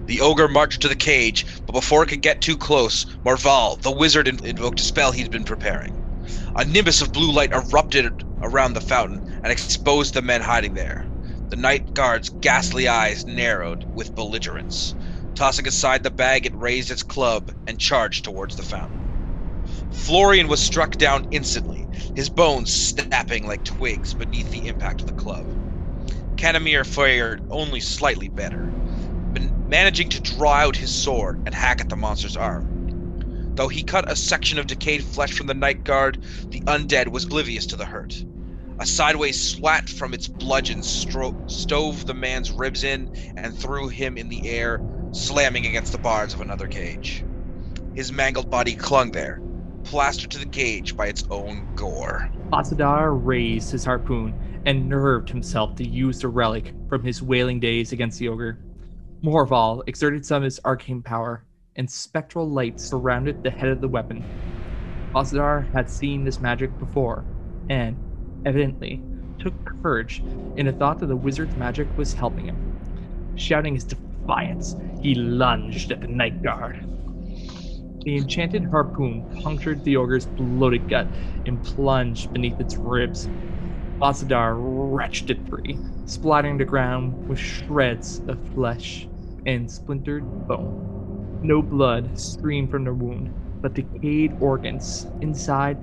The 0.05 0.19
ogre 0.19 0.49
marched 0.49 0.81
to 0.81 0.89
the 0.89 0.97
cage, 0.97 1.45
but 1.65 1.71
before 1.71 2.03
it 2.03 2.07
could 2.07 2.21
get 2.21 2.41
too 2.41 2.57
close, 2.57 3.05
Morval, 3.23 3.77
the 3.77 3.91
wizard, 3.93 4.27
invoked 4.27 4.81
a 4.81 4.83
spell 4.83 5.13
he'd 5.13 5.31
been 5.31 5.45
preparing. 5.45 5.95
A 6.55 6.65
nimbus 6.65 6.99
of 6.99 7.13
blue 7.13 7.31
light 7.31 7.53
erupted 7.53 8.11
around 8.41 8.73
the 8.73 8.81
fountain 8.81 9.21
and 9.41 9.49
exposed 9.53 10.13
the 10.13 10.21
men 10.21 10.41
hiding 10.41 10.73
there. 10.73 11.07
The 11.49 11.55
night 11.55 11.93
guard's 11.93 12.27
ghastly 12.27 12.89
eyes 12.89 13.25
narrowed 13.25 13.85
with 13.93 14.13
belligerence. 14.13 14.95
Tossing 15.35 15.67
aside 15.69 16.03
the 16.03 16.11
bag, 16.11 16.45
it 16.45 16.53
raised 16.53 16.91
its 16.91 17.01
club 17.01 17.53
and 17.65 17.79
charged 17.79 18.25
towards 18.25 18.57
the 18.57 18.63
fountain. 18.63 19.04
Florian 19.97 20.49
was 20.49 20.61
struck 20.61 20.97
down 20.97 21.23
instantly, 21.31 21.87
his 22.13 22.29
bones 22.29 22.69
snapping 22.69 23.47
like 23.47 23.63
twigs 23.63 24.13
beneath 24.13 24.51
the 24.51 24.65
impact 24.65 24.99
of 24.99 25.07
the 25.07 25.13
club. 25.13 25.47
Canamir 26.35 26.83
fared 26.85 27.39
only 27.49 27.79
slightly 27.79 28.27
better, 28.27 28.75
managing 29.65 30.09
to 30.09 30.19
draw 30.19 30.55
out 30.55 30.75
his 30.75 30.91
sword 30.91 31.39
and 31.45 31.55
hack 31.55 31.79
at 31.79 31.87
the 31.87 31.95
monster's 31.95 32.35
arm. 32.35 32.69
Though 33.55 33.69
he 33.69 33.83
cut 33.83 34.11
a 34.11 34.17
section 34.17 34.59
of 34.59 34.67
decayed 34.67 35.05
flesh 35.05 35.31
from 35.31 35.47
the 35.47 35.53
night 35.53 35.85
guard, 35.85 36.19
the 36.51 36.61
undead 36.67 37.07
was 37.07 37.23
oblivious 37.23 37.65
to 37.67 37.77
the 37.77 37.85
hurt. 37.85 38.25
A 38.77 38.85
sideways 38.85 39.39
swat 39.39 39.87
from 39.87 40.13
its 40.13 40.27
bludgeon 40.27 40.81
stro- 40.81 41.37
stove 41.47 42.05
the 42.05 42.13
man's 42.13 42.51
ribs 42.51 42.83
in 42.83 43.09
and 43.37 43.55
threw 43.55 43.87
him 43.87 44.17
in 44.17 44.27
the 44.27 44.45
air, 44.45 44.83
slamming 45.11 45.65
against 45.65 45.93
the 45.93 45.97
bars 45.97 46.33
of 46.33 46.41
another 46.41 46.67
cage. 46.67 47.25
His 47.93 48.11
mangled 48.11 48.49
body 48.49 48.75
clung 48.75 49.11
there, 49.11 49.44
plastered 49.85 50.31
to 50.31 50.39
the 50.39 50.45
cage 50.45 50.97
by 50.97 51.07
its 51.07 51.23
own 51.29 51.67
gore. 51.75 52.27
Bozidar 52.51 53.13
raised 53.13 53.71
his 53.71 53.85
harpoon 53.85 54.33
and 54.65 54.89
nerved 54.89 55.29
himself 55.29 55.75
to 55.75 55.87
use 55.87 56.19
the 56.19 56.27
relic 56.27 56.73
from 56.89 57.03
his 57.03 57.21
whaling 57.21 57.59
days 57.59 57.91
against 57.91 58.19
the 58.19 58.27
ogre. 58.27 58.57
Morval 59.23 59.83
exerted 59.87 60.25
some 60.25 60.37
of 60.37 60.43
his 60.43 60.59
arcane 60.65 61.01
power 61.01 61.43
and 61.75 61.89
spectral 61.89 62.49
light 62.49 62.79
surrounded 62.79 63.43
the 63.43 63.49
head 63.51 63.69
of 63.69 63.79
the 63.79 63.87
weapon. 63.87 64.23
Bozidar 65.13 65.71
had 65.71 65.89
seen 65.89 66.23
this 66.23 66.41
magic 66.41 66.77
before, 66.79 67.23
and, 67.69 67.95
evidently, 68.43 69.01
took 69.39 69.53
courage 69.81 70.23
in 70.55 70.65
the 70.65 70.71
thought 70.71 70.99
that 70.99 71.07
the 71.07 71.15
wizard's 71.15 71.55
magic 71.55 71.87
was 71.97 72.13
helping 72.13 72.45
him. 72.45 72.57
Shouting 73.35 73.75
his 73.75 73.83
defiance, 73.83 74.75
he 75.01 75.15
lunged 75.15 75.91
at 75.91 76.01
the 76.01 76.07
night 76.07 76.41
guard. 76.41 76.77
The 78.05 78.17
enchanted 78.17 78.65
harpoon 78.65 79.25
punctured 79.43 79.83
the 79.83 79.97
ogre's 79.97 80.27
bloated 80.27 80.87
gut 80.87 81.13
and 81.45 81.61
plunged 81.63 82.31
beneath 82.33 82.59
its 82.59 82.77
ribs. 82.77 83.27
Bozidar 83.99 84.55
wrenched 84.57 85.29
it 85.31 85.47
free, 85.49 85.79
splattering 86.05 86.57
the 86.57 86.65
ground 86.65 87.27
with 87.27 87.39
shreds 87.39 88.21
of 88.27 88.39
flesh 88.53 89.07
and 89.45 89.69
splintered 89.69 90.23
bone. 90.47 91.41
No 91.43 91.61
blood 91.63 92.17
streamed 92.17 92.69
from 92.71 92.83
the 92.85 92.93
wound, 92.93 93.33
but 93.61 93.73
decayed 93.73 94.33
organs 94.39 95.07
inside 95.21 95.79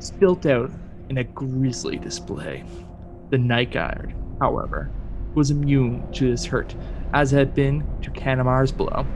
spilt 0.00 0.46
out 0.46 0.72
in 1.08 1.18
a 1.18 1.24
grisly 1.24 1.98
display. 1.98 2.64
The 3.30 3.38
night 3.38 3.72
guard, 3.72 4.14
however, 4.40 4.92
was 5.34 5.50
immune 5.50 6.08
to 6.12 6.30
this 6.30 6.46
hurt, 6.46 6.74
as 7.12 7.30
had 7.30 7.54
been 7.54 7.86
to 8.02 8.10
Canamir's 8.10 8.72
blow. 8.72 9.06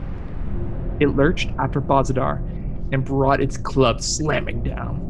It 0.99 1.09
lurched 1.15 1.51
after 1.57 1.81
Bozidar 1.81 2.43
and 2.91 3.05
brought 3.05 3.41
its 3.41 3.57
club 3.57 4.01
slamming 4.01 4.61
down. 4.61 5.03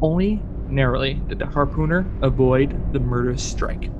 Only 0.00 0.46
narrowly 0.66 1.24
did 1.28 1.38
the 1.38 1.46
harpooner 1.46 2.12
avoid 2.22 2.80
the 2.92 3.00
murderous 3.00 3.42
strike. 3.42 3.90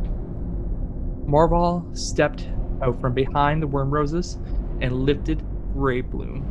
Morval 1.26 1.88
stepped 1.92 2.46
out 2.80 3.00
from 3.00 3.14
behind 3.14 3.62
the 3.62 3.66
worm 3.66 3.92
roses 3.92 4.38
and 4.80 4.94
lifted 4.94 5.44
Grey 5.72 6.00
Bloom. 6.00 6.48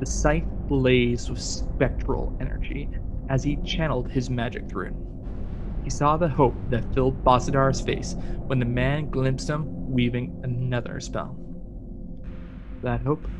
The 0.00 0.06
scythe 0.06 0.48
blazed 0.68 1.30
with 1.30 1.40
spectral 1.40 2.34
energy 2.40 2.90
as 3.28 3.44
he 3.44 3.58
channeled 3.58 4.08
his 4.10 4.30
magic 4.30 4.68
through 4.68 4.86
it. 4.86 4.96
He 5.82 5.90
saw 5.90 6.16
the 6.16 6.28
hope 6.28 6.60
that 6.66 6.92
filled 6.92 7.22
Bozidar's 7.24 7.80
face 7.80 8.16
when 8.46 8.58
the 8.58 8.64
man 8.64 9.08
glimpsed 9.08 9.48
him 9.48 9.70
weaving 9.86 10.32
another 10.42 11.00
spell. 11.00 11.38
That 12.82 13.02
hope 13.02 13.30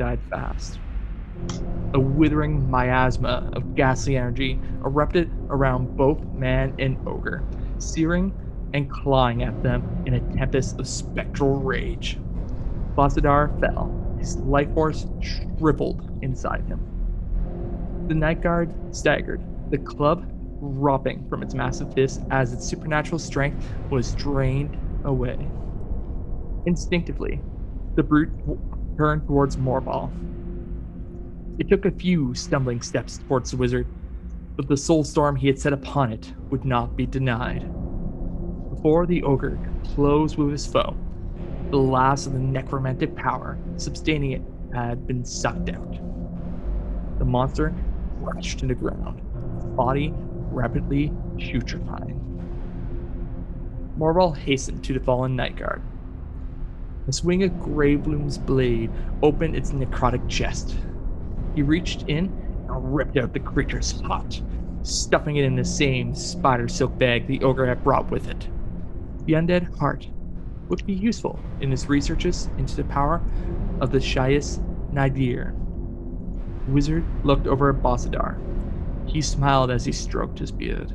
died 0.00 0.22
fast. 0.30 0.80
A 1.92 2.00
withering 2.00 2.68
miasma 2.70 3.50
of 3.52 3.74
ghastly 3.74 4.16
energy 4.16 4.62
erupted 4.84 5.30
around 5.50 5.94
both 5.96 6.20
man 6.32 6.74
and 6.78 6.98
ogre, 7.06 7.44
searing 7.78 8.32
and 8.72 8.88
clawing 8.90 9.42
at 9.42 9.60
them 9.62 9.84
in 10.06 10.14
a 10.14 10.20
tempest 10.20 10.80
of 10.80 10.88
spectral 10.88 11.60
rage. 11.62 12.18
Bozidar 12.96 13.52
fell, 13.60 13.94
his 14.16 14.38
life 14.42 14.72
force 14.72 15.06
shriveled 15.20 16.02
inside 16.22 16.64
him. 16.66 16.86
The 18.08 18.14
night 18.14 18.42
guard 18.42 18.74
staggered, 18.90 19.44
the 19.70 19.78
club 19.78 20.26
dropping 20.60 21.24
from 21.28 21.42
its 21.42 21.54
massive 21.54 21.92
fist 21.92 22.20
as 22.30 22.52
its 22.52 22.66
supernatural 22.66 23.18
strength 23.18 23.58
was 23.90 24.14
drained 24.14 24.76
away. 25.04 25.52
Instinctively, 26.66 27.42
the 27.96 28.02
brute 28.02 28.32
turned 29.00 29.26
towards 29.26 29.56
Morval. 29.56 30.12
It 31.58 31.70
took 31.70 31.86
a 31.86 31.90
few 31.90 32.34
stumbling 32.34 32.82
steps 32.82 33.16
towards 33.26 33.50
the 33.50 33.56
wizard, 33.56 33.88
but 34.58 34.68
the 34.68 34.76
soul 34.76 35.04
storm 35.04 35.36
he 35.36 35.46
had 35.46 35.58
set 35.58 35.72
upon 35.72 36.12
it 36.12 36.34
would 36.50 36.66
not 36.66 36.98
be 36.98 37.06
denied. 37.06 37.64
Before 38.68 39.06
the 39.06 39.22
ogre 39.22 39.58
could 39.64 39.94
close 39.94 40.36
with 40.36 40.50
his 40.50 40.66
foe, 40.66 40.98
the 41.70 41.78
last 41.78 42.26
of 42.26 42.34
the 42.34 42.40
necromantic 42.40 43.16
power 43.16 43.58
sustaining 43.78 44.32
it 44.32 44.42
had 44.74 45.06
been 45.06 45.24
sucked 45.24 45.70
out. 45.70 45.98
The 47.18 47.24
monster 47.24 47.74
crashed 48.22 48.58
to 48.58 48.66
the 48.66 48.74
ground, 48.74 49.22
body 49.78 50.12
rapidly 50.50 51.14
putrefying. 51.38 52.20
Morval 53.98 54.36
hastened 54.36 54.84
to 54.84 54.92
the 54.92 55.00
fallen 55.00 55.36
night 55.36 55.56
guard. 55.56 55.89
The 57.10 57.14
swing 57.14 57.42
of 57.42 57.58
Gravebloom's 57.58 58.38
blade 58.38 58.92
opened 59.20 59.56
its 59.56 59.72
necrotic 59.72 60.28
chest. 60.28 60.76
He 61.56 61.60
reached 61.60 62.04
in 62.06 62.36
and 62.68 62.94
ripped 62.94 63.16
out 63.16 63.32
the 63.32 63.40
creature's 63.40 64.00
heart, 64.02 64.42
stuffing 64.82 65.34
it 65.34 65.44
in 65.44 65.56
the 65.56 65.64
same 65.64 66.14
spider 66.14 66.68
silk 66.68 66.98
bag 66.98 67.26
the 67.26 67.42
ogre 67.42 67.66
had 67.66 67.82
brought 67.82 68.12
with 68.12 68.28
it. 68.28 68.50
The 69.26 69.32
undead 69.32 69.66
heart 69.80 70.06
would 70.68 70.86
be 70.86 70.92
useful 70.92 71.42
in 71.58 71.72
his 71.72 71.88
researches 71.88 72.48
into 72.56 72.76
the 72.76 72.84
power 72.84 73.26
of 73.80 73.90
the 73.90 73.98
Shyish 73.98 74.60
Nadir. 74.92 75.56
The 76.64 76.70
wizard 76.70 77.08
looked 77.24 77.48
over 77.48 77.70
at 77.70 77.82
Bozidar. 77.82 78.38
He 79.04 79.20
smiled 79.20 79.72
as 79.72 79.84
he 79.84 79.90
stroked 79.90 80.38
his 80.38 80.52
beard. 80.52 80.92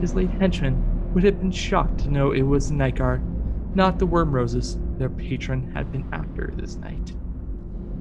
His 0.00 0.16
late 0.16 0.32
henchman 0.40 0.82
would 1.14 1.22
have 1.22 1.38
been 1.38 1.52
shocked 1.52 2.00
to 2.00 2.10
know 2.10 2.32
it 2.32 2.42
was 2.42 2.66
the 2.66 3.22
not 3.72 4.00
the 4.00 4.06
worm 4.06 4.34
roses 4.34 4.78
their 4.98 5.10
patron 5.10 5.68
had 5.74 5.90
been 5.90 6.06
after 6.12 6.52
this 6.56 6.78
night. 6.80 7.14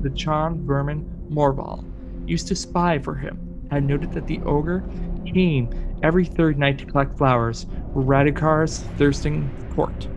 The 0.02 0.10
charmed 0.10 0.62
vermin 0.66 1.06
Morval 1.30 1.86
used 2.26 2.48
to 2.48 2.56
spy 2.56 3.00
for 3.00 3.16
him 3.16 3.42
had 3.70 3.84
noted 3.84 4.12
that 4.14 4.28
the 4.28 4.42
ogre 4.44 4.88
came 5.34 5.70
every 6.04 6.26
third 6.26 6.58
night 6.58 6.78
to 6.80 6.86
collect 6.86 7.18
flowers 7.18 7.66
for 7.94 8.04
Radukar's 8.04 8.80
thirsting 8.98 9.54
court. 9.70 10.10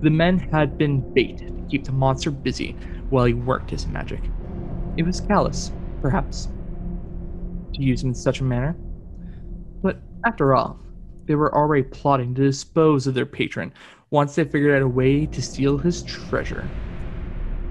The 0.00 0.10
men 0.10 0.38
had 0.38 0.76
been 0.76 1.06
bait 1.14 1.38
to 1.38 1.64
keep 1.70 1.86
the 1.86 1.92
monster 1.92 2.30
busy 2.30 2.78
while 3.08 3.24
he 3.24 3.34
worked 3.34 3.70
his 3.70 3.86
magic. 3.86 4.30
It 4.96 5.04
was 5.04 5.20
callous, 5.20 5.72
perhaps, 6.02 6.48
to 7.74 7.82
use 7.82 8.02
him 8.02 8.10
in 8.10 8.14
such 8.14 8.40
a 8.40 8.44
manner. 8.44 8.78
But 9.82 10.02
after 10.26 10.54
all, 10.54 10.80
they 11.26 11.34
were 11.34 11.54
already 11.54 11.84
plotting 11.84 12.34
to 12.34 12.42
dispose 12.42 13.06
of 13.06 13.14
their 13.14 13.26
patron 13.26 13.72
once 14.14 14.36
they 14.36 14.44
figured 14.44 14.76
out 14.76 14.80
a 14.80 14.86
way 14.86 15.26
to 15.26 15.42
steal 15.42 15.76
his 15.76 16.04
treasure. 16.04 16.70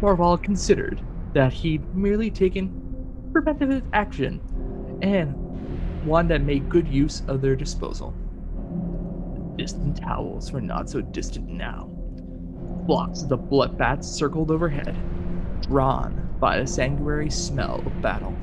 Morval 0.01 0.37
considered 0.43 1.01
that 1.33 1.53
he'd 1.53 1.81
merely 1.95 2.29
taken 2.29 2.69
preventive 3.31 3.81
action 3.93 4.41
and 5.01 5.33
one 6.03 6.27
that 6.27 6.41
made 6.41 6.67
good 6.67 6.85
use 6.85 7.21
of 7.29 7.39
their 7.39 7.55
disposal. 7.55 8.13
Distant 9.57 9.97
howls 10.03 10.51
were 10.51 10.59
not 10.59 10.89
so 10.89 10.99
distant 10.99 11.47
now. 11.47 11.89
Flocks 12.87 13.23
of 13.23 13.29
the 13.29 13.37
blood 13.37 13.77
bats 13.77 14.09
circled 14.09 14.51
overhead, 14.51 14.99
drawn 15.69 16.29
by 16.41 16.59
the 16.59 16.67
sanguinary 16.67 17.29
smell 17.29 17.81
of 17.85 18.01
battle. 18.01 18.37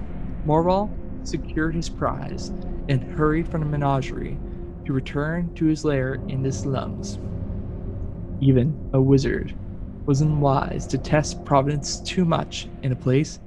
Morval 0.47 0.91
secured 1.27 1.75
his 1.75 1.91
prize 1.91 2.51
and 2.89 3.05
hurried 3.05 3.47
from 3.47 3.61
the 3.61 3.67
menagerie 3.67 4.39
to 4.87 4.95
return 4.95 5.51
to 5.57 5.67
his 5.67 5.85
lair 5.85 6.19
in 6.29 6.43
the 6.43 6.51
slums. 6.51 7.19
Even 8.41 8.77
a 8.93 9.01
wizard 9.01 9.55
was 10.07 10.21
unwise 10.21 10.87
to 10.89 10.99
test 10.99 11.45
providence 11.45 12.01
too 12.01 12.25
much 12.25 12.67
in 12.83 12.91
a 12.91 12.97
place 12.97 13.39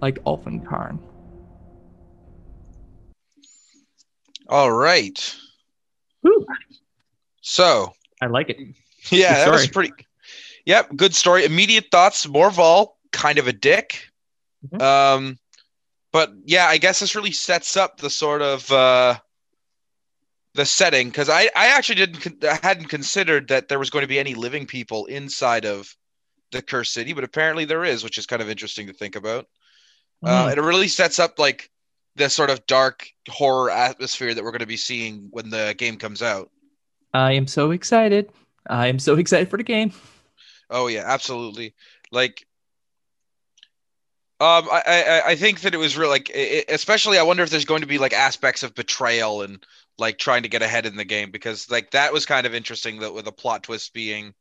like 0.00 0.18
Ulfenkarn. 0.24 1.00
All 4.48 4.70
right. 4.70 5.34
Whew, 6.22 6.46
So, 7.40 7.94
I 8.20 8.26
like 8.26 8.50
it. 8.50 8.58
yeah, 9.10 9.34
Good 9.34 9.46
that 9.46 9.50
was 9.52 9.62
story. 9.62 9.72
pretty. 9.88 10.06
Yep, 10.66 10.96
good 10.96 11.14
story. 11.14 11.44
Immediate 11.44 11.86
thoughts: 11.90 12.26
Morval, 12.26 12.88
kind 13.12 13.38
of 13.38 13.48
a 13.48 13.52
dick. 13.52 14.10
Mhm. 14.66 14.80
Um, 14.80 15.38
but 16.12 16.30
yeah, 16.44 16.66
I 16.66 16.78
guess 16.78 17.00
this 17.00 17.16
really 17.16 17.32
sets 17.32 17.76
up 17.76 17.98
the 17.98 18.10
sort 18.10 18.42
of 18.42 18.70
uh, 18.70 19.18
the 20.54 20.66
setting 20.66 21.08
because 21.08 21.28
I 21.28 21.44
I 21.56 21.68
actually 21.68 21.96
didn't 22.06 22.44
I 22.44 22.58
hadn't 22.62 22.86
considered 22.88 23.48
that 23.48 23.68
there 23.68 23.78
was 23.78 23.90
going 23.90 24.02
to 24.02 24.08
be 24.08 24.18
any 24.18 24.34
living 24.34 24.66
people 24.66 25.06
inside 25.06 25.64
of 25.64 25.94
the 26.52 26.62
cursed 26.62 26.92
city, 26.92 27.12
but 27.14 27.24
apparently 27.24 27.64
there 27.64 27.84
is, 27.84 28.04
which 28.04 28.18
is 28.18 28.26
kind 28.26 28.42
of 28.42 28.50
interesting 28.50 28.86
to 28.88 28.92
think 28.92 29.16
about. 29.16 29.46
Uh, 30.24 30.46
Mm. 30.46 30.50
and 30.50 30.58
it 30.58 30.62
really 30.62 30.88
sets 30.88 31.18
up 31.18 31.38
like 31.38 31.70
this 32.16 32.34
sort 32.34 32.50
of 32.50 32.66
dark 32.66 33.08
horror 33.28 33.70
atmosphere 33.70 34.34
that 34.34 34.44
we're 34.44 34.52
going 34.52 34.60
to 34.60 34.66
be 34.66 34.76
seeing 34.76 35.28
when 35.32 35.50
the 35.50 35.74
game 35.78 35.96
comes 35.98 36.22
out. 36.22 36.50
I 37.14 37.32
am 37.32 37.46
so 37.46 37.70
excited. 37.70 38.30
I 38.68 38.86
am 38.88 38.98
so 38.98 39.14
excited 39.18 39.48
for 39.48 39.56
the 39.56 39.62
game. 39.62 39.92
Oh 40.70 40.88
yeah, 40.88 41.04
absolutely. 41.06 41.74
Like, 42.10 42.46
um, 44.40 44.68
I 44.72 44.82
I, 44.86 45.22
I 45.30 45.36
think 45.36 45.60
that 45.60 45.74
it 45.74 45.78
was 45.78 45.96
real. 45.96 46.08
Like, 46.08 46.30
i 46.34 46.64
i- 46.68 46.72
especially, 46.72 47.18
I 47.18 47.22
wonder 47.22 47.42
if 47.42 47.50
there's 47.50 47.64
going 47.64 47.82
to 47.82 47.86
be 47.86 47.98
like 47.98 48.12
aspects 48.12 48.62
of 48.62 48.74
betrayal 48.74 49.42
and 49.42 49.64
like 50.02 50.18
trying 50.18 50.44
to 50.44 50.50
get 50.50 50.62
ahead 50.62 50.86
in 50.86 50.96
the 50.96 51.06
game 51.06 51.32
because 51.32 51.70
like 51.70 51.92
that 51.92 52.12
was 52.12 52.26
kind 52.26 52.46
of 52.46 52.54
interesting. 52.54 53.00
That 53.00 53.14
with 53.14 53.28
a 53.28 53.32
plot 53.32 53.64
twist 53.64 53.94
being 53.94 54.34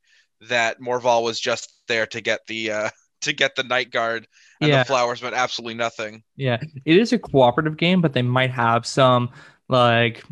that 0.50 0.82
Morval 0.82 1.24
was 1.24 1.40
just 1.40 1.74
there 1.88 2.08
to 2.08 2.22
get 2.22 2.42
the 2.48 2.72
uh 2.72 2.92
to 3.24 3.34
get 3.34 3.56
the 3.56 3.64
night 3.64 3.92
guard 3.92 4.28
and 4.62 4.74
Yeah. 4.74 4.84
the 4.84 4.86
flowers 4.86 5.24
meant 5.24 5.36
absolutely 5.36 5.76
nothing. 5.76 6.24
Yeah, 6.36 6.58
it 6.86 6.98
is 6.98 7.14
a 7.14 7.20
cooperative 7.20 7.78
game, 7.78 8.02
but 8.02 8.14
they 8.14 8.22
might 8.22 8.52
have 8.52 8.86
some 8.86 9.32
like 9.70 10.24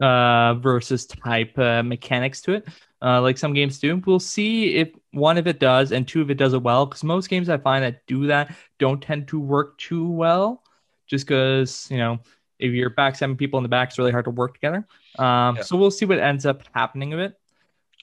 uh 0.00 0.54
versus 0.54 1.06
type 1.06 1.56
uh, 1.58 1.82
mechanics 1.82 2.40
to 2.42 2.54
it. 2.54 2.68
Uh, 3.02 3.20
like 3.20 3.38
some 3.38 3.52
games 3.52 3.78
do. 3.78 4.02
We'll 4.06 4.18
see 4.18 4.76
if 4.76 4.88
one 5.12 5.38
if 5.38 5.46
it 5.46 5.60
does 5.60 5.92
and 5.92 6.08
two 6.08 6.22
if 6.22 6.30
it 6.30 6.34
does 6.36 6.54
it 6.54 6.62
well. 6.62 6.86
Because 6.86 7.04
most 7.04 7.28
games 7.28 7.48
I 7.48 7.58
find 7.58 7.84
that 7.84 8.06
do 8.06 8.26
that 8.28 8.54
don't 8.78 9.00
tend 9.02 9.28
to 9.28 9.38
work 9.38 9.78
too 9.78 10.08
well, 10.10 10.62
just 11.06 11.26
because 11.26 11.86
you 11.90 11.98
know 11.98 12.18
if 12.58 12.72
you're 12.72 12.90
back 12.90 13.16
seven 13.16 13.36
people 13.36 13.58
in 13.58 13.62
the 13.62 13.68
back, 13.68 13.88
it's 13.88 13.98
really 13.98 14.12
hard 14.12 14.24
to 14.26 14.30
work 14.30 14.54
together. 14.54 14.86
Um, 15.18 15.56
Yeah. 15.56 15.62
so 15.62 15.76
we'll 15.76 15.90
see 15.90 16.06
what 16.06 16.18
ends 16.18 16.46
up 16.46 16.62
happening 16.74 17.12
of 17.12 17.20
it. 17.20 17.38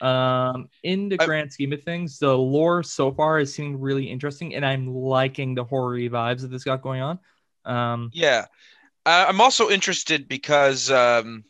Um, 0.02 0.70
in 0.84 1.10
the 1.10 1.22
I- 1.22 1.26
grand 1.26 1.54
scheme 1.54 1.74
of 1.74 1.84
things, 1.84 2.18
the 2.18 2.36
lore 2.36 2.82
so 2.84 3.12
far 3.12 3.40
is 3.40 3.54
seeming 3.54 3.80
really 3.80 4.10
interesting, 4.10 4.56
and 4.56 4.66
I'm 4.66 4.94
liking 4.94 5.54
the 5.56 5.64
horror 5.64 5.98
vibes 5.98 6.42
that 6.42 6.50
this 6.50 6.64
got 6.64 6.82
going 6.82 7.02
on. 7.02 7.20
Um, 7.66 8.10
Yeah, 8.14 8.46
uh, 9.06 9.26
I'm 9.30 9.42
also 9.42 9.70
interested 9.70 10.28
because 10.28 10.90
um, 10.90 11.44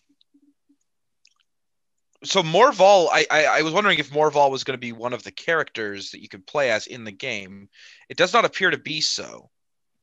so 2.23 2.43
Morval. 2.43 3.07
I, 3.11 3.25
I 3.31 3.45
I 3.45 3.61
was 3.61 3.73
wondering 3.73 3.99
if 3.99 4.11
Morval 4.11 4.51
was 4.51 4.63
going 4.63 4.77
to 4.77 4.81
be 4.81 4.91
one 4.91 5.13
of 5.13 5.23
the 5.23 5.31
characters 5.31 6.11
that 6.11 6.21
you 6.21 6.27
could 6.29 6.45
play 6.45 6.71
as 6.71 6.87
in 6.87 7.03
the 7.03 7.11
game. 7.11 7.69
It 8.09 8.17
does 8.17 8.33
not 8.33 8.45
appear 8.45 8.69
to 8.69 8.77
be 8.77 9.01
so. 9.01 9.49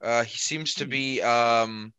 Uh, 0.00 0.24
he 0.24 0.38
seems 0.38 0.74
to 0.74 0.84
Hmm. 0.84 0.90
be 0.90 1.22
um, 1.22 1.92